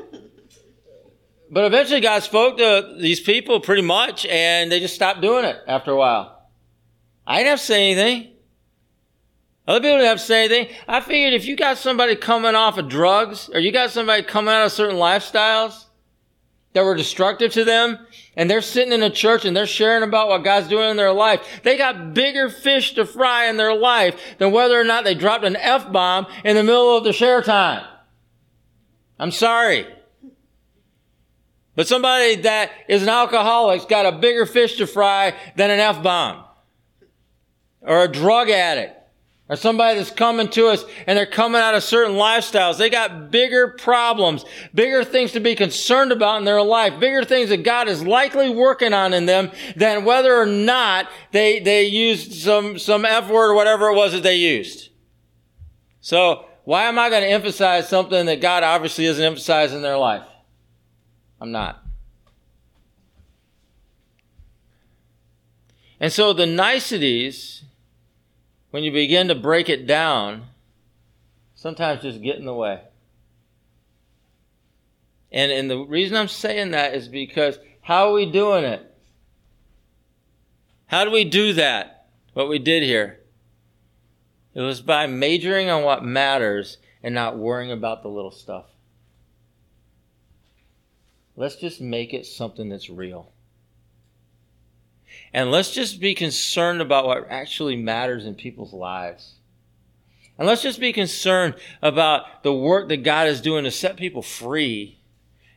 [1.50, 5.56] but eventually God spoke to these people pretty much, and they just stopped doing it
[5.66, 6.48] after a while.
[7.26, 8.28] I didn't have to say anything.
[9.66, 10.76] Other people didn't have to say anything.
[10.86, 14.54] I figured if you got somebody coming off of drugs, or you got somebody coming
[14.54, 15.86] out of certain lifestyles
[16.72, 17.98] that were destructive to them,
[18.36, 21.12] and they're sitting in a church and they're sharing about what God's doing in their
[21.12, 25.14] life, they got bigger fish to fry in their life than whether or not they
[25.14, 27.84] dropped an F-bomb in the middle of the share time.
[29.18, 29.86] I'm sorry.
[31.74, 36.44] But somebody that is an alcoholic's got a bigger fish to fry than an F-bomb.
[37.82, 39.01] Or a drug addict
[39.52, 42.78] or somebody that's coming to us and they're coming out of certain lifestyles.
[42.78, 47.50] They got bigger problems, bigger things to be concerned about in their life, bigger things
[47.50, 52.32] that God is likely working on in them than whether or not they, they used
[52.32, 54.88] some, some F word or whatever it was that they used.
[56.00, 59.98] So why am I going to emphasize something that God obviously isn't emphasizing in their
[59.98, 60.26] life?
[61.42, 61.84] I'm not.
[66.00, 67.64] And so the niceties
[68.72, 70.46] when you begin to break it down,
[71.54, 72.80] sometimes just get in the way.
[75.30, 78.82] And, and the reason I'm saying that is because how are we doing it?
[80.86, 82.06] How do we do that?
[82.32, 83.20] What we did here?
[84.54, 88.66] It was by majoring on what matters and not worrying about the little stuff.
[91.36, 93.31] Let's just make it something that's real.
[95.34, 99.34] And let's just be concerned about what actually matters in people's lives.
[100.38, 104.22] And let's just be concerned about the work that God is doing to set people
[104.22, 104.98] free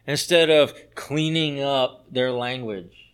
[0.07, 3.13] instead of cleaning up their language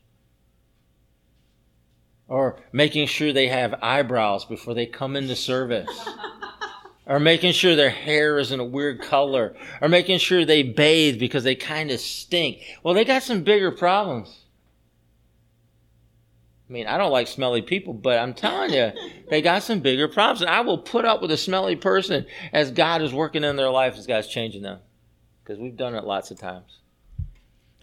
[2.27, 5.89] or making sure they have eyebrows before they come into service.
[7.05, 11.43] or making sure their hair isn't a weird color, or making sure they bathe because
[11.43, 12.61] they kind of stink.
[12.83, 14.40] Well, they got some bigger problems.
[16.71, 18.93] I mean, I don't like smelly people, but I'm telling you,
[19.29, 20.39] they got some bigger problems.
[20.39, 23.69] And I will put up with a smelly person as God is working in their
[23.69, 24.79] life, as God's changing them.
[25.43, 26.79] Because we've done it lots of times.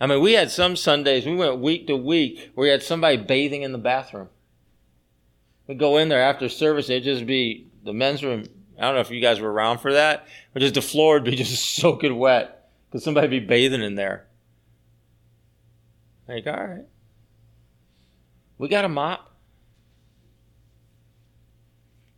[0.00, 3.18] I mean, we had some Sundays, we went week to week, where we had somebody
[3.18, 4.30] bathing in the bathroom.
[5.66, 8.46] We'd go in there after service, it'd just be the men's room.
[8.78, 11.24] I don't know if you guys were around for that, but just the floor would
[11.24, 14.24] be just soaking wet because somebody would be bathing in there.
[16.26, 16.84] Like, all right.
[18.58, 19.32] We got a mop.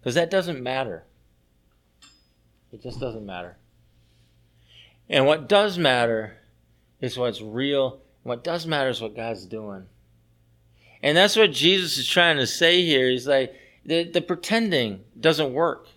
[0.00, 1.05] Because that doesn't matter.
[2.72, 3.59] It just doesn't matter.
[5.09, 6.38] And what does matter
[7.00, 8.00] is what's real.
[8.22, 9.87] What does matter is what God's doing.
[11.03, 13.09] And that's what Jesus is trying to say here.
[13.09, 15.88] He's like, the, the pretending doesn't work.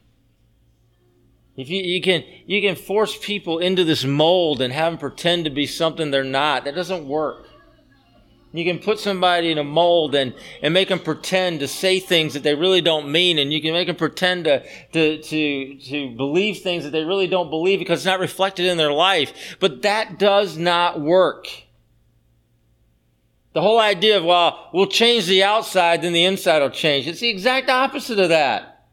[1.55, 5.45] If you, you can you can force people into this mold and have them pretend
[5.45, 7.47] to be something they're not, that doesn't work.
[8.55, 12.35] You can put somebody in a mold and, and make them pretend to say things
[12.35, 16.15] that they really don't mean, and you can make them pretend to, to, to, to
[16.15, 19.57] believe things that they really don't believe because it's not reflected in their life.
[19.59, 21.47] But that does not work.
[23.53, 27.07] The whole idea of, well, we'll change the outside, then the inside will change.
[27.07, 28.85] It's the exact opposite of that.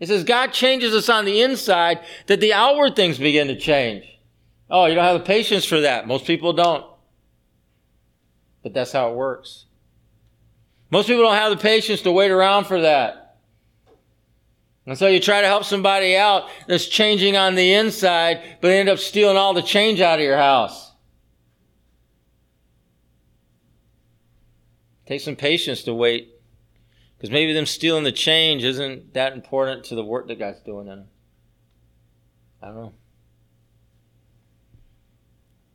[0.00, 4.04] It says God changes us on the inside that the outward things begin to change.
[4.68, 6.08] Oh, you don't have the patience for that.
[6.08, 6.84] Most people don't.
[8.64, 9.66] But that's how it works.
[10.90, 13.36] Most people don't have the patience to wait around for that.
[14.86, 18.88] And so you try to help somebody out that's changing on the inside, but end
[18.88, 20.92] up stealing all the change out of your house.
[25.06, 26.30] Take some patience to wait.
[27.16, 30.88] Because maybe them stealing the change isn't that important to the work that God's doing
[30.88, 31.08] in them.
[32.62, 32.94] I don't know.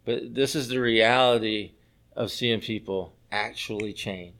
[0.05, 1.73] But this is the reality
[2.19, 4.35] of seeing people actually change.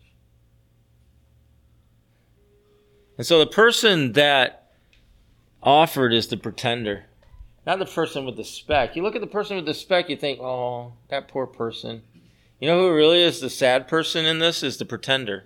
[3.18, 4.72] And so the person that
[5.63, 7.06] offered is the pretender,
[7.65, 8.96] not the person with the speck.
[8.96, 12.04] You look at the person with the speck, you think, oh, that poor person.
[12.60, 14.62] You know who really is the sad person in this?
[14.62, 15.46] Is the pretender.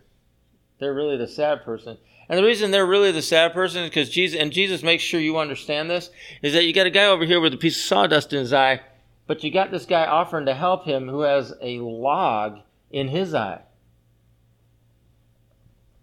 [0.79, 1.97] They're really the sad person.
[2.29, 5.19] And the reason they're really the sad person is because Jesus, and Jesus makes sure
[5.19, 6.09] you understand this,
[6.41, 8.53] is that you got a guy over here with a piece of sawdust in his
[8.53, 8.81] eye
[9.27, 12.59] but you got this guy offering to help him who has a log
[12.91, 13.61] in his eye.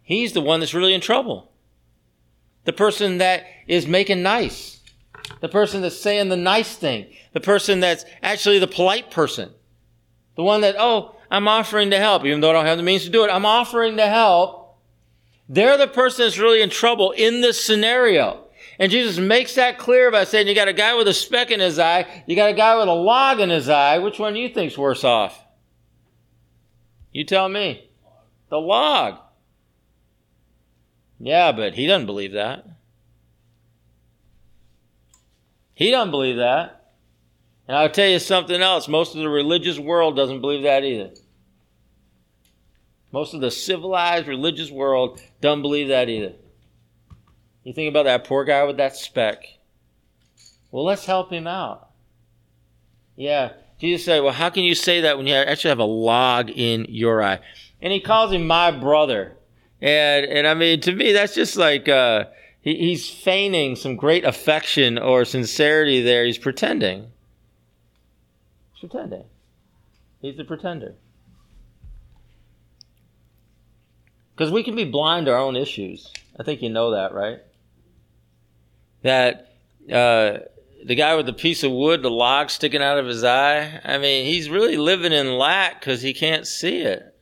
[0.03, 1.53] He's the one that's really in trouble.
[2.65, 4.81] The person that is making nice.
[5.41, 7.07] The person that's saying the nice thing.
[7.33, 9.51] The person that's actually the polite person.
[10.35, 13.05] The one that, oh, I'm offering to help, even though I don't have the means
[13.05, 13.31] to do it.
[13.31, 14.79] I'm offering to help.
[15.49, 18.45] They're the person that's really in trouble in this scenario.
[18.81, 21.61] And Jesus makes that clear by saying you got a guy with a speck in
[21.61, 23.99] his eye, you got a guy with a log in his eye.
[23.99, 25.45] Which one do you think's worse off?
[27.13, 27.91] You tell me.
[28.49, 29.19] The log.
[31.19, 32.67] Yeah, but he doesn't believe that.
[35.75, 36.93] He doesn't believe that.
[37.69, 38.89] And I'll tell you something else.
[38.89, 41.11] Most of the religious world doesn't believe that either.
[43.13, 46.33] Most of the civilized religious world don't believe that either.
[47.65, 49.45] You think about that poor guy with that speck.
[50.71, 51.91] Well, let's help him out.
[53.17, 53.53] Yeah.
[53.79, 56.87] Jesus said, Well, how can you say that when you actually have a log in
[56.89, 57.41] your eye?
[57.83, 59.37] And he calls him my brother.
[59.81, 62.25] And, and I mean, to me, that's just like uh,
[62.61, 66.25] he, he's feigning some great affection or sincerity there.
[66.25, 67.11] He's pretending.
[68.75, 69.25] He's pretending.
[70.21, 70.95] He's a pretender.
[74.37, 76.11] Because we can be blind to our own issues.
[76.39, 77.41] I think you know that, right?
[79.03, 79.53] That
[79.93, 80.39] uh,
[80.85, 83.99] the guy with the piece of wood, the log sticking out of his eye, I
[83.99, 87.15] mean, he's really living in lack because he can't see it.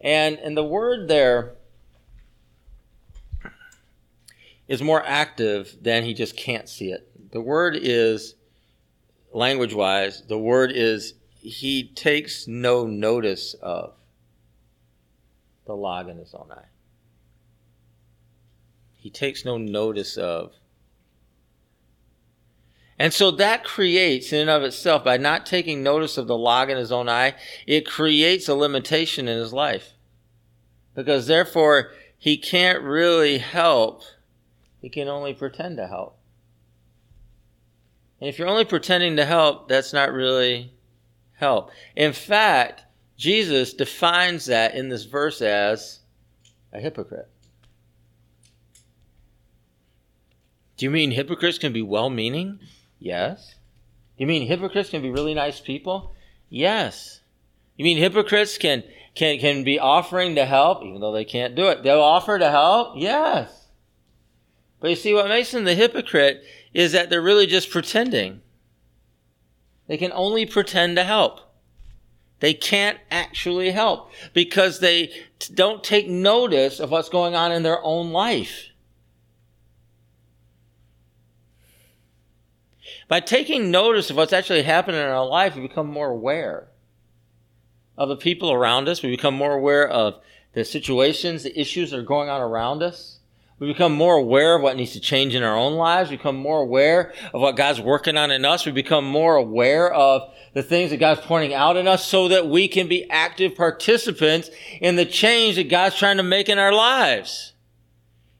[0.00, 1.54] And, and the word there
[4.68, 7.32] is more active than he just can't see it.
[7.32, 8.34] The word is,
[9.32, 13.94] language wise, the word is he takes no notice of
[15.66, 16.66] the log in his own eye
[19.06, 20.50] he takes no notice of.
[22.98, 26.70] And so that creates, in and of itself, by not taking notice of the log
[26.70, 27.36] in his own eye,
[27.68, 29.92] it creates a limitation in his life.
[30.96, 34.02] Because therefore, he can't really help.
[34.82, 36.18] He can only pretend to help.
[38.20, 40.72] And if you're only pretending to help, that's not really
[41.34, 41.70] help.
[41.94, 42.82] In fact,
[43.16, 46.00] Jesus defines that in this verse as
[46.72, 47.30] a hypocrite.
[50.76, 52.60] Do you mean hypocrites can be well meaning?
[52.98, 53.54] Yes.
[54.16, 56.14] You mean hypocrites can be really nice people?
[56.48, 57.20] Yes.
[57.76, 58.84] You mean hypocrites can,
[59.14, 61.82] can, can be offering to help, even though they can't do it?
[61.82, 62.94] They'll offer to help?
[62.96, 63.68] Yes.
[64.80, 66.44] But you see, what makes them the hypocrite
[66.74, 68.42] is that they're really just pretending.
[69.86, 71.40] They can only pretend to help.
[72.40, 75.10] They can't actually help because they
[75.54, 78.68] don't take notice of what's going on in their own life.
[83.08, 86.68] By taking notice of what's actually happening in our life, we become more aware
[87.96, 89.02] of the people around us.
[89.02, 90.20] We become more aware of
[90.54, 93.20] the situations, the issues that are going on around us.
[93.58, 96.10] We become more aware of what needs to change in our own lives.
[96.10, 98.66] We become more aware of what God's working on in us.
[98.66, 102.48] We become more aware of the things that God's pointing out in us so that
[102.48, 104.50] we can be active participants
[104.80, 107.54] in the change that God's trying to make in our lives.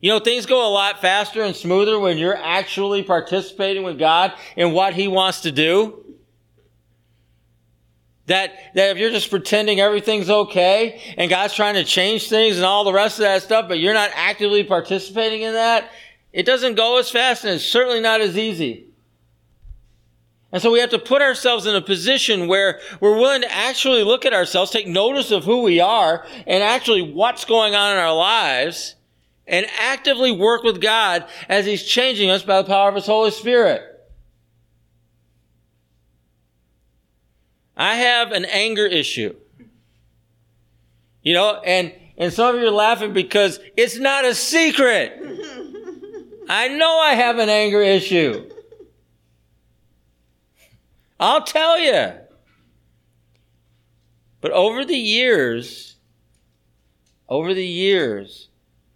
[0.07, 4.35] You know, things go a lot faster and smoother when you're actually participating with God
[4.55, 6.05] in what He wants to do.
[8.27, 12.65] That, that if you're just pretending everything's okay and God's trying to change things and
[12.65, 15.91] all the rest of that stuff, but you're not actively participating in that,
[16.33, 18.87] it doesn't go as fast and it's certainly not as easy.
[20.53, 24.05] And so we have to put ourselves in a position where we're willing to actually
[24.05, 27.99] look at ourselves, take notice of who we are and actually what's going on in
[27.99, 28.96] our lives
[29.47, 33.31] and actively work with God as He's changing us by the power of His Holy
[33.31, 33.83] Spirit.
[37.77, 39.37] I have an anger issue.
[41.23, 45.13] You know, and, and some of you are laughing because it's not a secret.
[46.49, 48.49] I know I have an anger issue.
[51.19, 52.13] I'll tell you.
[54.41, 55.97] But over the years,
[57.29, 58.46] over the years,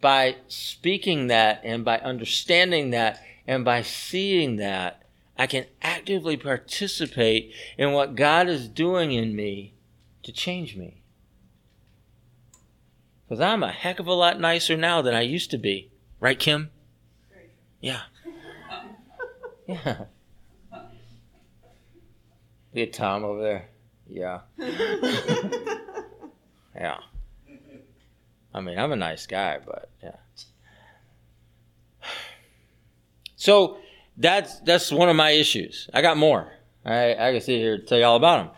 [0.01, 5.03] by speaking that and by understanding that and by seeing that,
[5.37, 9.75] I can actively participate in what God is doing in me
[10.23, 11.03] to change me.
[13.27, 15.91] Because I'm a heck of a lot nicer now than I used to be.
[16.19, 16.71] Right, Kim?
[17.81, 18.03] Yeah.
[19.67, 20.07] Yeah.
[22.75, 23.69] Look at Tom over there.
[24.09, 24.41] Yeah.
[26.75, 26.99] yeah.
[28.53, 30.17] I mean, I'm a nice guy, but yeah.
[33.37, 33.79] So,
[34.17, 35.89] that's that's one of my issues.
[35.95, 36.53] I got more.
[36.85, 38.55] I I can sit here and tell you all about them,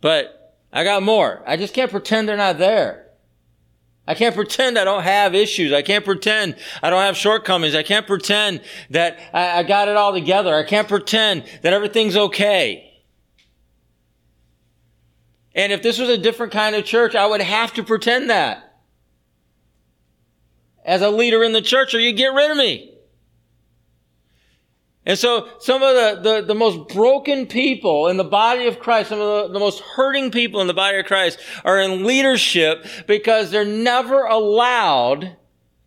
[0.00, 1.42] but I got more.
[1.46, 3.06] I just can't pretend they're not there.
[4.08, 5.72] I can't pretend I don't have issues.
[5.72, 7.74] I can't pretend I don't have shortcomings.
[7.74, 8.60] I can't pretend
[8.90, 10.54] that I, I got it all together.
[10.54, 13.02] I can't pretend that everything's okay.
[15.54, 18.75] And if this was a different kind of church, I would have to pretend that.
[20.86, 22.96] As a leader in the church, or you get rid of me.
[25.06, 29.10] And so some of the, the, the, most broken people in the body of Christ,
[29.10, 32.84] some of the, the most hurting people in the body of Christ are in leadership
[33.06, 35.36] because they're never allowed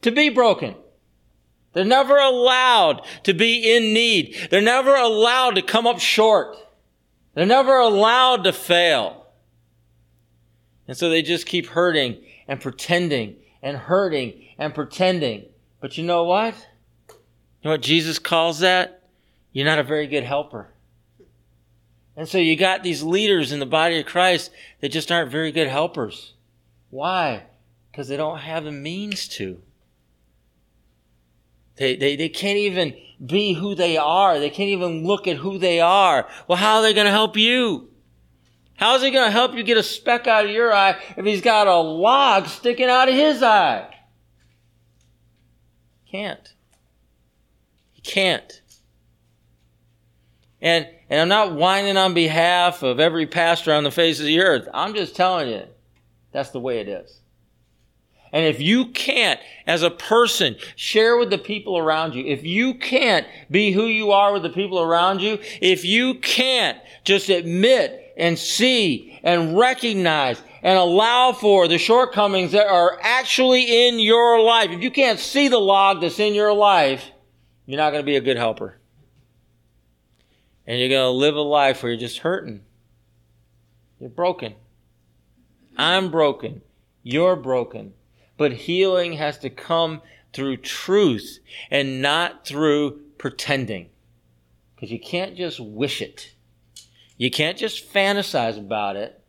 [0.03, 0.75] to be broken.
[1.73, 4.47] They're never allowed to be in need.
[4.49, 6.55] They're never allowed to come up short.
[7.33, 9.27] They're never allowed to fail.
[10.87, 15.45] And so they just keep hurting and pretending and hurting and pretending.
[15.79, 16.55] But you know what?
[17.09, 17.15] You
[17.65, 18.99] know what Jesus calls that?
[19.51, 20.69] you're not a very good helper.
[22.15, 24.51] And so you got these leaders in the body of Christ
[24.81, 26.33] that just aren't very good helpers.
[26.89, 27.43] Why?
[27.91, 29.61] Because they don't have the means to.
[31.77, 32.95] They, they, they can't even
[33.25, 34.37] be who they are.
[34.39, 36.27] They can't even look at who they are.
[36.47, 37.89] Well, how are they going to help you?
[38.79, 41.25] How is he going to help you get a speck out of your eye if
[41.25, 43.93] he's got a log sticking out of his eye?
[46.09, 46.53] Can't.
[47.91, 48.61] He can't.
[50.61, 54.39] And, and I'm not whining on behalf of every pastor on the face of the
[54.39, 54.69] earth.
[54.73, 55.63] I'm just telling you,
[56.31, 57.19] that's the way it is.
[58.31, 62.75] And if you can't, as a person, share with the people around you, if you
[62.75, 68.08] can't be who you are with the people around you, if you can't just admit
[68.19, 74.69] and see and recognize and allow for the shortcomings that are actually in your life,
[74.69, 77.03] if you can't see the log that's in your life,
[77.65, 78.79] you're not going to be a good helper
[80.69, 82.61] and you're going to live a life where you're just hurting.
[83.99, 84.53] You're broken.
[85.75, 86.61] I'm broken.
[87.01, 87.93] You're broken.
[88.37, 91.39] But healing has to come through truth
[91.71, 93.89] and not through pretending.
[94.75, 96.35] Because you can't just wish it.
[97.19, 99.21] You can't just fantasize about it.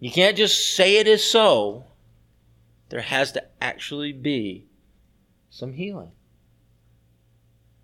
[0.00, 1.84] You can't just say it is so.
[2.88, 4.66] There has to actually be
[5.48, 6.10] some healing.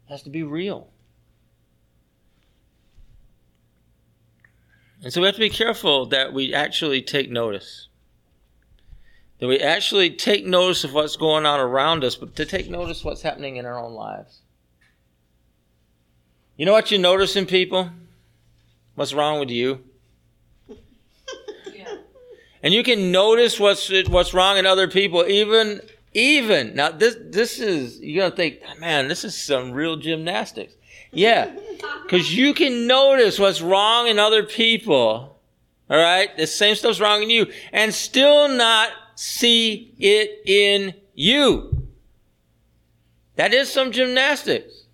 [0.04, 0.88] It has to be real.
[5.04, 7.86] And so we have to be careful that we actually take notice.
[9.38, 13.04] That we actually take notice of what's going on around us, but to take notice
[13.04, 14.40] what's happening in our own lives.
[16.56, 17.90] You know what you notice in people?
[18.98, 19.78] What's wrong with you?
[21.72, 21.98] Yeah.
[22.64, 25.80] And you can notice what's what's wrong in other people, even
[26.14, 26.90] even now.
[26.90, 30.74] This this is you're gonna think, man, this is some real gymnastics.
[31.12, 31.52] Yeah.
[32.02, 35.38] Because you can notice what's wrong in other people.
[35.90, 36.36] All right.
[36.36, 41.86] The same stuff's wrong in you and still not see it in you.
[43.36, 44.87] That is some gymnastics.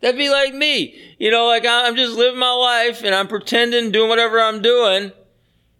[0.00, 0.94] That'd be like me.
[1.18, 5.12] You know, like I'm just living my life and I'm pretending, doing whatever I'm doing.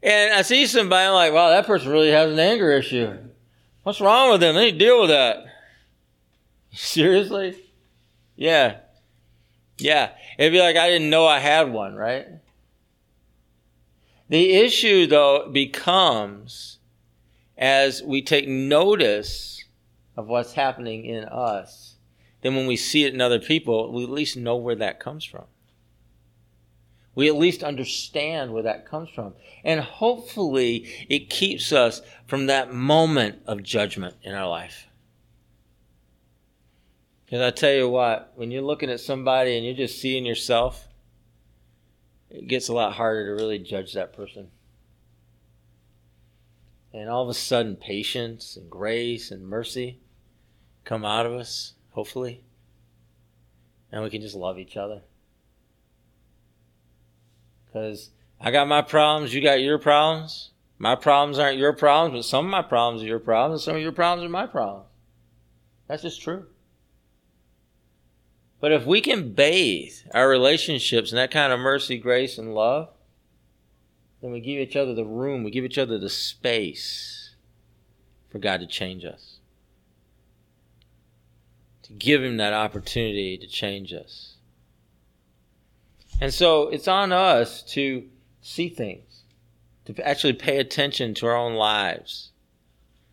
[0.02, 3.16] And I see somebody, I'm like, wow, that person really has an anger issue.
[3.82, 4.54] What's wrong with them?
[4.54, 5.44] They need to deal with that.
[6.72, 7.56] Seriously?
[8.36, 8.78] Yeah.
[9.78, 10.10] Yeah.
[10.38, 12.26] It'd be like I didn't know I had one, right?
[14.28, 16.78] The issue, though, becomes
[17.56, 19.64] as we take notice
[20.16, 21.86] of what's happening in us,
[22.47, 25.24] then when we see it in other people, we at least know where that comes
[25.24, 25.47] from.
[27.16, 29.34] We at least understand where that comes from.
[29.64, 34.86] And hopefully, it keeps us from that moment of judgment in our life.
[37.24, 40.86] Because I tell you what, when you're looking at somebody and you're just seeing yourself,
[42.30, 44.51] it gets a lot harder to really judge that person.
[46.92, 49.99] And all of a sudden, patience and grace and mercy
[50.84, 52.44] come out of us, hopefully.
[53.90, 55.01] And we can just love each other.
[57.64, 60.51] Because I got my problems, you got your problems.
[60.78, 63.76] My problems aren't your problems, but some of my problems are your problems, and some
[63.76, 64.88] of your problems are my problems.
[65.88, 66.44] That's just true.
[68.61, 72.90] But if we can bathe our relationships in that kind of mercy, grace, and love,
[74.20, 77.36] then we give each other the room, we give each other the space
[78.28, 79.36] for God to change us.
[81.87, 84.34] To give Him that opportunity to change us.
[86.20, 88.09] And so it's on us to
[88.41, 89.22] see things,
[89.84, 92.30] to actually pay attention to our own lives,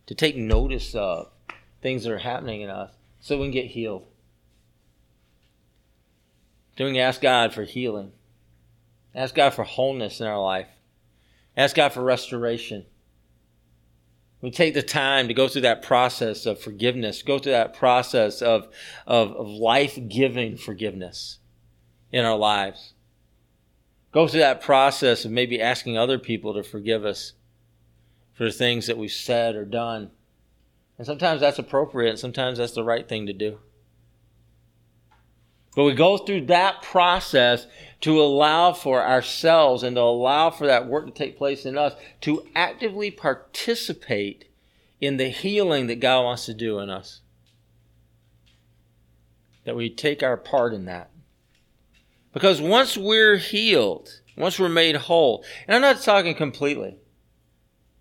[0.06, 1.30] to take notice of
[1.82, 4.06] things that are happening in us so we can get healed.
[6.76, 8.12] Doing ask God for healing.
[9.14, 10.66] Ask God for wholeness in our life.
[11.56, 12.86] Ask God for restoration.
[14.44, 18.42] We take the time to go through that process of forgiveness, go through that process
[18.42, 18.68] of,
[19.06, 21.38] of, of life giving forgiveness
[22.12, 22.92] in our lives.
[24.12, 27.32] Go through that process of maybe asking other people to forgive us
[28.34, 30.10] for the things that we've said or done.
[30.98, 33.60] And sometimes that's appropriate, and sometimes that's the right thing to do.
[35.74, 37.66] But we go through that process
[38.04, 41.94] to allow for ourselves and to allow for that work to take place in us
[42.20, 44.44] to actively participate
[45.00, 47.22] in the healing that God wants to do in us.
[49.64, 51.12] That we take our part in that.
[52.34, 56.98] Because once we're healed, once we're made whole, and I'm not talking completely,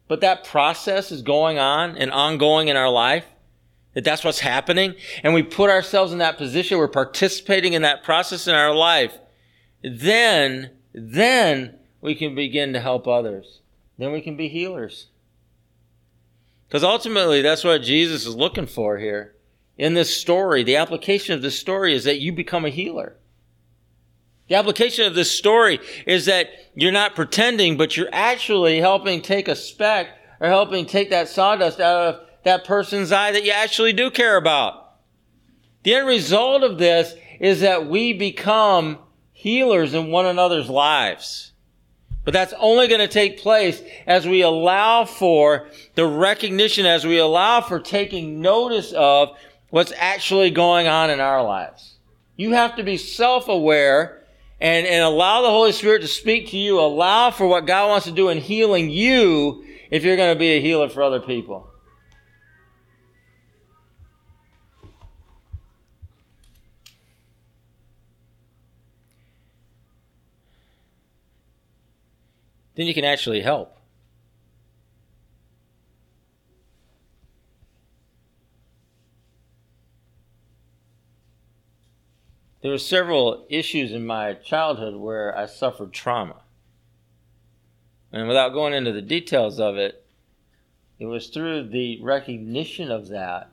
[0.10, 3.26] but that process is going on and ongoing in our life,
[3.93, 8.04] that that's what's happening, and we put ourselves in that position, we're participating in that
[8.04, 9.18] process in our life,
[9.84, 13.62] then, then we can begin to help others.
[13.98, 15.08] Then we can be healers.
[16.68, 19.36] Because ultimately, that's what Jesus is looking for here.
[19.78, 23.18] In this story, the application of this story is that you become a healer.
[24.48, 29.48] The application of this story is that you're not pretending, but you're actually helping take
[29.48, 30.10] a speck
[30.40, 34.36] or helping take that sawdust out of that person's eye that you actually do care
[34.36, 34.96] about.
[35.84, 39.00] The end result of this is that we become
[39.44, 41.52] healers in one another's lives.
[42.24, 47.18] But that's only going to take place as we allow for the recognition, as we
[47.18, 49.36] allow for taking notice of
[49.70, 51.96] what's actually going on in our lives.
[52.38, 54.24] You have to be self-aware
[54.62, 56.80] and, and allow the Holy Spirit to speak to you.
[56.80, 60.52] Allow for what God wants to do in healing you if you're going to be
[60.52, 61.70] a healer for other people.
[72.76, 73.78] Then you can actually help.
[82.62, 86.44] There were several issues in my childhood where I suffered trauma.
[88.12, 90.06] And without going into the details of it,
[90.98, 93.52] it was through the recognition of that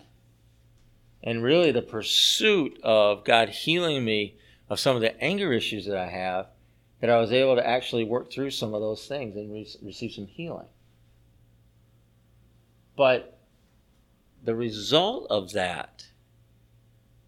[1.25, 4.37] and really the pursuit of God healing me
[4.68, 6.47] of some of the anger issues that I have
[7.01, 10.12] that I was able to actually work through some of those things and re- receive
[10.12, 10.68] some healing.
[12.96, 13.38] But
[14.44, 16.07] the result of that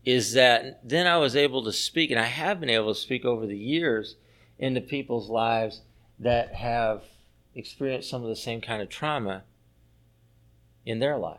[0.04, 3.24] is that then I was able to speak, and I have been able to speak
[3.24, 4.16] over the years
[4.58, 5.82] into people's lives
[6.18, 7.02] that have
[7.54, 9.44] experienced some of the same kind of trauma
[10.84, 11.38] in their lives.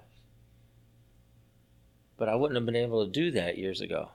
[2.18, 4.10] But I wouldn't have been able to do that years ago.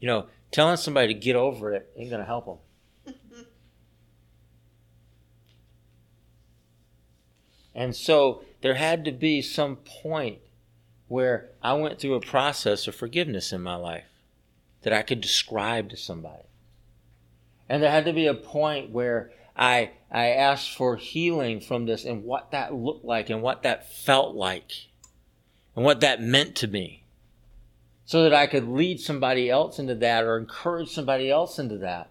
[0.00, 2.60] You know, telling somebody to get over it ain't going to help
[3.04, 3.16] them.
[7.74, 10.38] and so there had to be some point
[11.08, 14.04] where I went through a process of forgiveness in my life
[14.82, 16.44] that I could describe to somebody.
[17.68, 22.04] And there had to be a point where I, I asked for healing from this
[22.04, 24.88] and what that looked like and what that felt like
[25.74, 27.04] and what that meant to me
[28.08, 32.10] so that I could lead somebody else into that or encourage somebody else into that.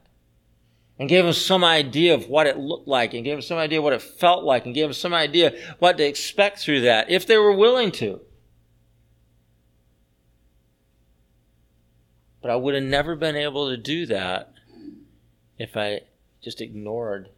[1.00, 3.82] And gave them some idea of what it looked like and gave them some idea
[3.82, 7.26] what it felt like and gave them some idea what to expect through that if
[7.26, 8.22] they were willing to.
[12.44, 14.54] But I would have never been able to do that
[15.58, 16.02] if I
[16.44, 17.30] just ignored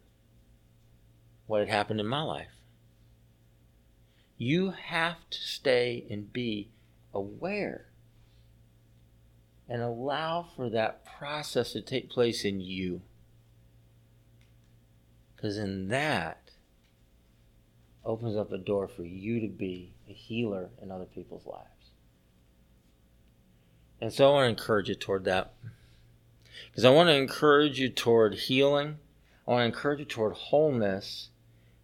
[1.46, 2.52] what had happened in my life.
[4.36, 6.68] You have to stay and be
[7.14, 7.86] aware
[9.70, 13.00] and allow for that process to take place in you.
[15.36, 16.50] Because in that
[18.04, 21.92] opens up a door for you to be a healer in other people's lives.
[24.00, 25.54] And so I want to encourage you toward that.
[26.68, 28.98] Because I want to encourage you toward healing.
[29.46, 31.28] I want to encourage you toward wholeness.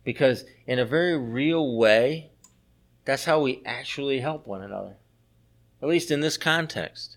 [0.02, 2.30] Because in a very real way,
[3.04, 4.96] that's how we actually help one another.
[5.80, 7.16] At least in this context.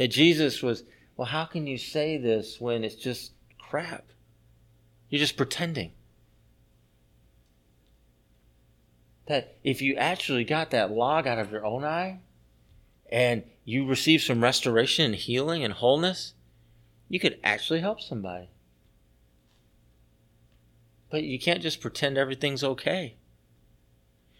[0.00, 0.84] That Jesus was,
[1.18, 4.06] well, how can you say this when it's just crap?
[5.10, 5.92] You're just pretending.
[9.26, 12.20] That if you actually got that log out of your own eye
[13.12, 16.32] and you receive some restoration and healing and wholeness,
[17.10, 18.48] you could actually help somebody.
[21.10, 23.16] But you can't just pretend everything's okay.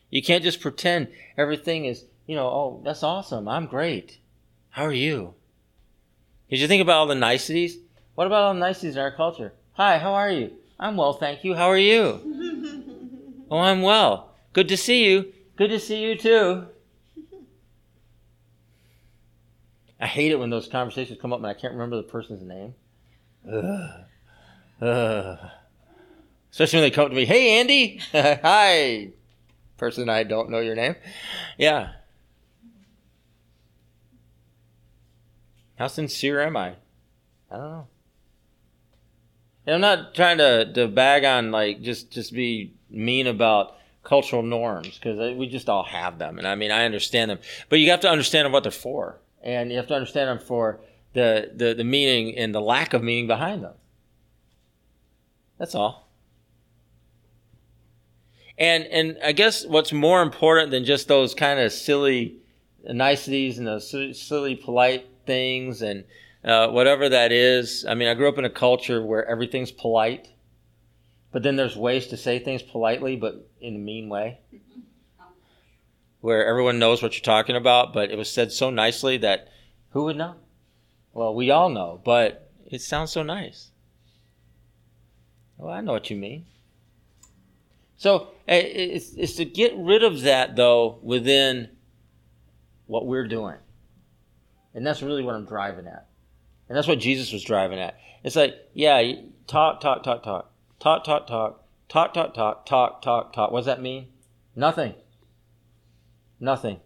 [0.08, 3.46] You can't just pretend everything is, you know, oh, that's awesome.
[3.46, 4.20] I'm great.
[4.70, 5.34] How are you?
[6.50, 7.78] Did you think about all the niceties?
[8.16, 9.52] What about all the niceties in our culture?
[9.74, 10.50] Hi, how are you?
[10.80, 11.54] I'm well, thank you.
[11.54, 13.44] How are you?
[13.50, 14.34] oh, I'm well.
[14.52, 15.32] Good to see you.
[15.56, 16.66] Good to see you too.
[20.00, 22.74] I hate it when those conversations come up and I can't remember the person's name.
[23.48, 23.90] Ugh.
[24.82, 25.38] Ugh.
[26.50, 28.00] Especially when they come up to me, hey, Andy.
[28.12, 29.10] Hi.
[29.76, 30.96] Person I don't know your name.
[31.58, 31.92] Yeah.
[35.80, 36.74] How sincere am I?
[37.50, 37.86] I don't know.
[39.66, 44.42] And I'm not trying to, to bag on like just just be mean about cultural
[44.42, 47.38] norms because we just all have them, and I mean I understand them,
[47.70, 50.80] but you have to understand what they're for, and you have to understand them for
[51.14, 53.74] the the, the meaning and the lack of meaning behind them.
[55.56, 56.10] That's all.
[58.58, 62.36] And and I guess what's more important than just those kind of silly
[62.84, 66.02] niceties and those silly polite things and
[66.44, 67.86] uh, whatever that is.
[67.88, 70.26] I mean, I grew up in a culture where everything's polite,
[71.30, 74.40] but then there's ways to say things politely, but in a mean way,
[76.20, 79.48] where everyone knows what you're talking about, but it was said so nicely that
[79.90, 80.34] who would know?
[81.12, 83.70] Well, we all know, but it sounds so nice.
[85.56, 86.46] Well, I know what you mean.
[87.96, 91.68] So eh, it's, it's to get rid of that, though, within
[92.86, 93.58] what we're doing.
[94.74, 96.06] And that's really what I'm driving at.
[96.68, 97.98] And that's what Jesus was driving at.
[98.22, 99.12] It's like, yeah,
[99.46, 103.50] talk, talk, talk, talk, talk, talk, talk, talk, talk, talk, talk, talk, talk.
[103.50, 104.08] What does that mean?
[104.54, 104.94] Nothing.
[106.38, 106.78] Nothing.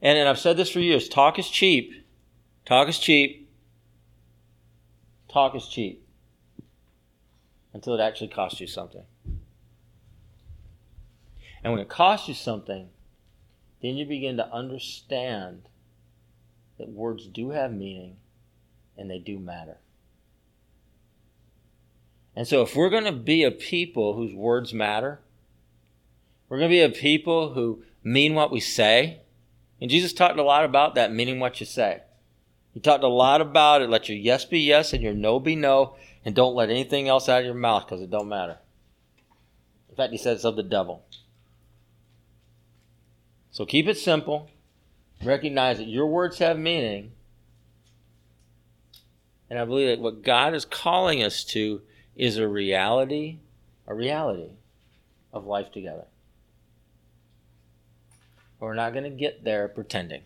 [0.00, 1.92] And, and I've said this for years talk is cheap.
[2.66, 3.50] Talk is cheap.
[5.28, 6.06] Talk is cheap.
[7.72, 9.02] Until it actually costs you something.
[11.64, 12.90] And when it costs you something,
[13.82, 15.62] then you begin to understand
[16.78, 18.16] that words do have meaning
[18.96, 19.78] and they do matter.
[22.36, 25.20] And so, if we're going to be a people whose words matter,
[26.48, 29.20] we're going to be a people who mean what we say.
[29.80, 32.02] And Jesus talked a lot about that, meaning what you say.
[32.72, 33.88] He talked a lot about it.
[33.88, 35.94] Let your yes be yes and your no be no,
[36.24, 38.58] and don't let anything else out of your mouth because it don't matter.
[39.88, 41.04] In fact, he said it's of the devil.
[43.52, 44.50] So keep it simple.
[45.24, 47.12] Recognize that your words have meaning,
[49.48, 51.82] and I believe that what God is calling us to
[52.14, 53.38] is a reality,
[53.86, 54.50] a reality
[55.32, 56.04] of life together.
[58.60, 60.22] We're not going to get there pretending.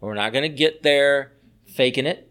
[0.00, 1.32] We're not going to get there
[1.66, 2.30] faking it.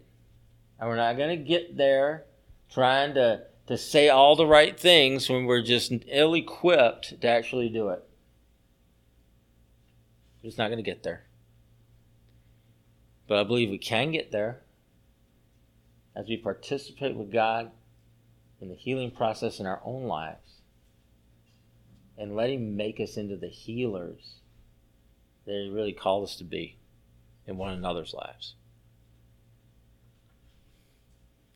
[0.78, 2.24] And we're not going to get there
[2.70, 7.68] trying to, to say all the right things when we're just ill equipped to actually
[7.68, 8.02] do it.
[10.42, 11.24] We're just not going to get there.
[13.28, 14.60] But I believe we can get there
[16.16, 17.70] as we participate with God
[18.60, 20.60] in the healing process in our own lives
[22.18, 24.36] and let Him make us into the healers
[25.46, 26.76] that He really called us to be
[27.46, 28.54] in one another's lives.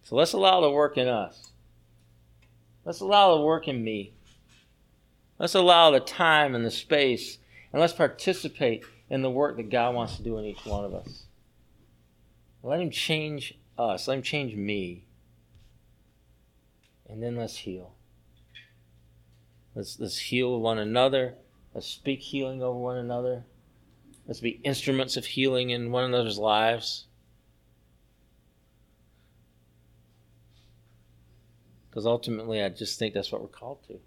[0.03, 1.51] So let's allow the work in us
[2.87, 4.13] Let's allow the work in me.
[5.41, 7.39] Let's allow the time and the space,
[7.77, 10.95] and let's participate in the work that God wants to do in each one of
[10.95, 11.25] us.
[12.63, 15.05] Let Him change us, let Him change me.
[17.07, 17.93] And then let's heal.
[19.75, 21.35] Let's, let's heal one another.
[21.75, 23.45] Let's speak healing over one another.
[24.27, 27.05] Let's be instruments of healing in one another's lives.
[31.91, 34.01] Because ultimately, I just think that's what we're called to.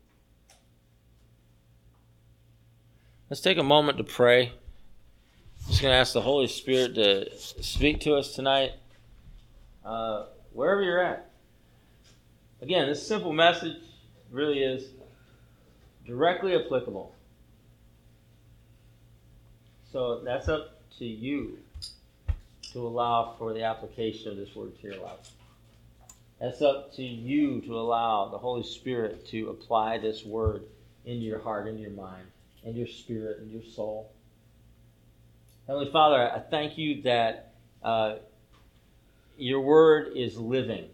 [3.29, 4.47] Let's take a moment to pray.
[4.47, 8.71] I'm just going to ask the Holy Spirit to speak to us tonight,
[9.85, 11.29] uh, wherever you're at.
[12.63, 13.77] Again, this simple message
[14.31, 14.87] really is
[16.07, 17.13] directly applicable.
[19.91, 21.59] So that's up to you
[22.73, 25.29] to allow for the application of this word to your life.
[26.41, 30.63] That's up to you to allow the Holy Spirit to apply this word
[31.05, 32.25] into your heart, into your mind,
[32.65, 34.11] and your spirit, and your soul.
[35.67, 37.53] Heavenly Father, I thank you that
[37.83, 38.15] uh,
[39.37, 40.89] your word is living.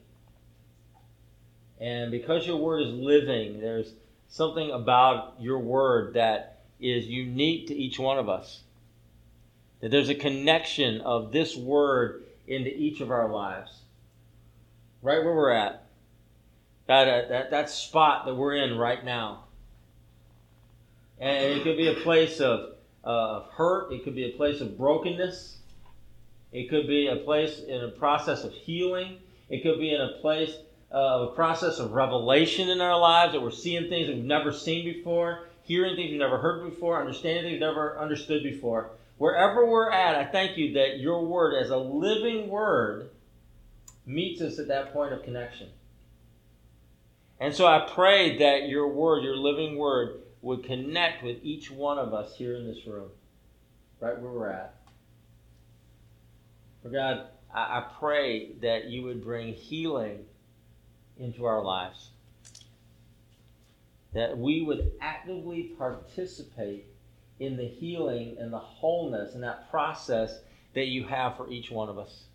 [1.79, 3.93] And because your word is living, there's
[4.27, 8.61] something about your word that is unique to each one of us.
[9.81, 13.81] That there's a connection of this word into each of our lives
[15.05, 15.83] right where we're at.
[16.87, 19.44] That, uh, that, that spot that we're in right now.
[21.19, 24.61] And it could be a place of, uh, of hurt, it could be a place
[24.61, 25.57] of brokenness,
[26.51, 29.17] it could be a place in a process of healing,
[29.49, 30.55] it could be in a place
[30.91, 34.51] of a process of revelation in our lives that we're seeing things that we've never
[34.51, 38.91] seen before, hearing things we've never heard before, understanding things we've never understood before.
[39.17, 43.09] Wherever we're at, I thank you that your word, as a living word,
[44.05, 45.69] meets us at that point of connection.
[47.39, 51.97] And so I pray that your word, your living word, would connect with each one
[51.97, 53.09] of us here in this room,
[53.99, 54.75] right where we're at.
[56.83, 60.19] For God, I, I pray that you would bring healing
[61.17, 62.09] into our lives.
[64.13, 66.85] That we would actively participate
[67.39, 70.41] in the healing and the wholeness and that process
[70.75, 72.25] that you have for each one of us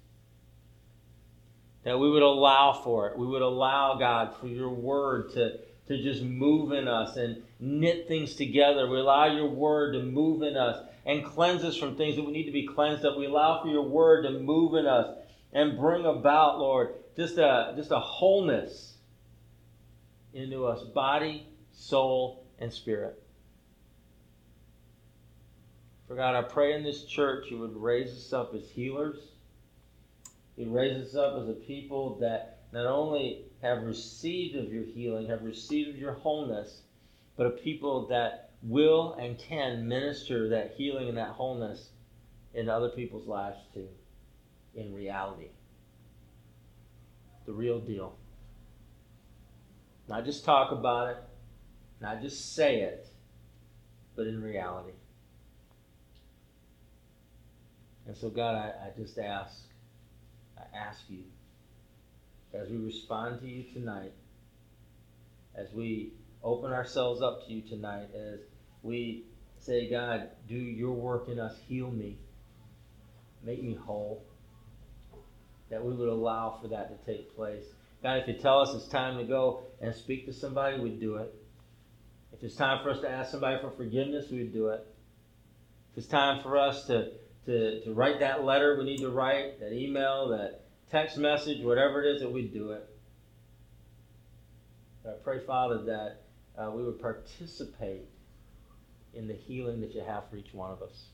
[1.84, 3.18] that we would allow for it.
[3.18, 5.58] We would allow, God, for your word to,
[5.91, 8.88] to just move in us and knit things together.
[8.88, 12.32] We allow your word to move in us and cleanse us from things that we
[12.32, 13.16] need to be cleansed of.
[13.16, 15.18] We allow for your word to move in us
[15.53, 18.95] and bring about, Lord, just a, just a wholeness
[20.32, 23.20] into us body, soul, and spirit.
[26.07, 29.16] For God, I pray in this church you would raise us up as healers
[30.61, 35.28] he raise us up as a people that not only have received of your healing,
[35.28, 36.82] have received of your wholeness,
[37.36, 41.90] but a people that will and can minister that healing and that wholeness
[42.54, 43.88] into other people's lives too,
[44.74, 45.48] in reality.
[47.46, 48.16] The real deal.
[50.08, 51.16] Not just talk about it,
[52.00, 53.06] not just say it,
[54.16, 54.92] but in reality.
[58.06, 59.62] And so, God, I, I just ask
[60.58, 61.22] I ask you,
[62.55, 64.12] as we respond to you tonight,
[65.55, 68.40] as we open ourselves up to you tonight, as
[68.82, 69.24] we
[69.59, 72.18] say, God, do your work in us, heal me,
[73.44, 74.24] make me whole,
[75.70, 77.64] that we would allow for that to take place.
[78.03, 81.16] God, if you tell us it's time to go and speak to somebody, we'd do
[81.16, 81.34] it.
[82.32, 84.86] If it's time for us to ask somebody for forgiveness, we'd do it.
[85.92, 87.11] If it's time for us to
[87.46, 92.03] to, to write that letter we need to write, that email, that text message, whatever
[92.03, 92.88] it is, that we do it.
[95.07, 96.22] I pray, Father, that
[96.59, 98.09] uh, we would participate
[99.14, 101.07] in the healing that you have for each one of us.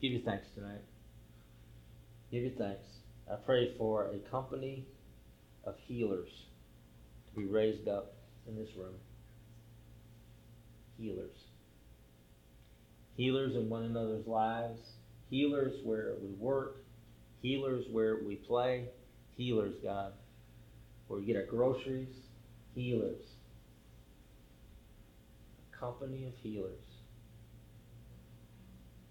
[0.00, 0.82] Give you thanks tonight.
[2.30, 2.84] Give you thanks.
[3.30, 4.86] I pray for a company
[5.64, 6.28] of healers
[7.28, 8.14] to be raised up
[8.46, 8.94] in this room.
[10.98, 11.36] Healers
[13.18, 14.78] healers in one another's lives,
[15.30, 16.84] healers where we work,
[17.42, 18.88] healers where we play,
[19.36, 20.12] healers, God,
[21.06, 22.14] where we get our groceries,
[22.74, 23.22] healers.
[25.72, 26.72] A company of healers.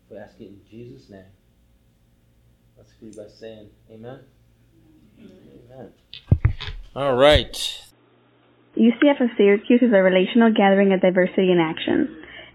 [0.09, 1.23] We ask it in Jesus' name.
[2.77, 4.19] Let's agree by saying amen.
[5.19, 5.91] Amen.
[6.95, 7.81] All right.
[8.77, 12.23] UCF of Syracuse is a relational gathering of diversity in action.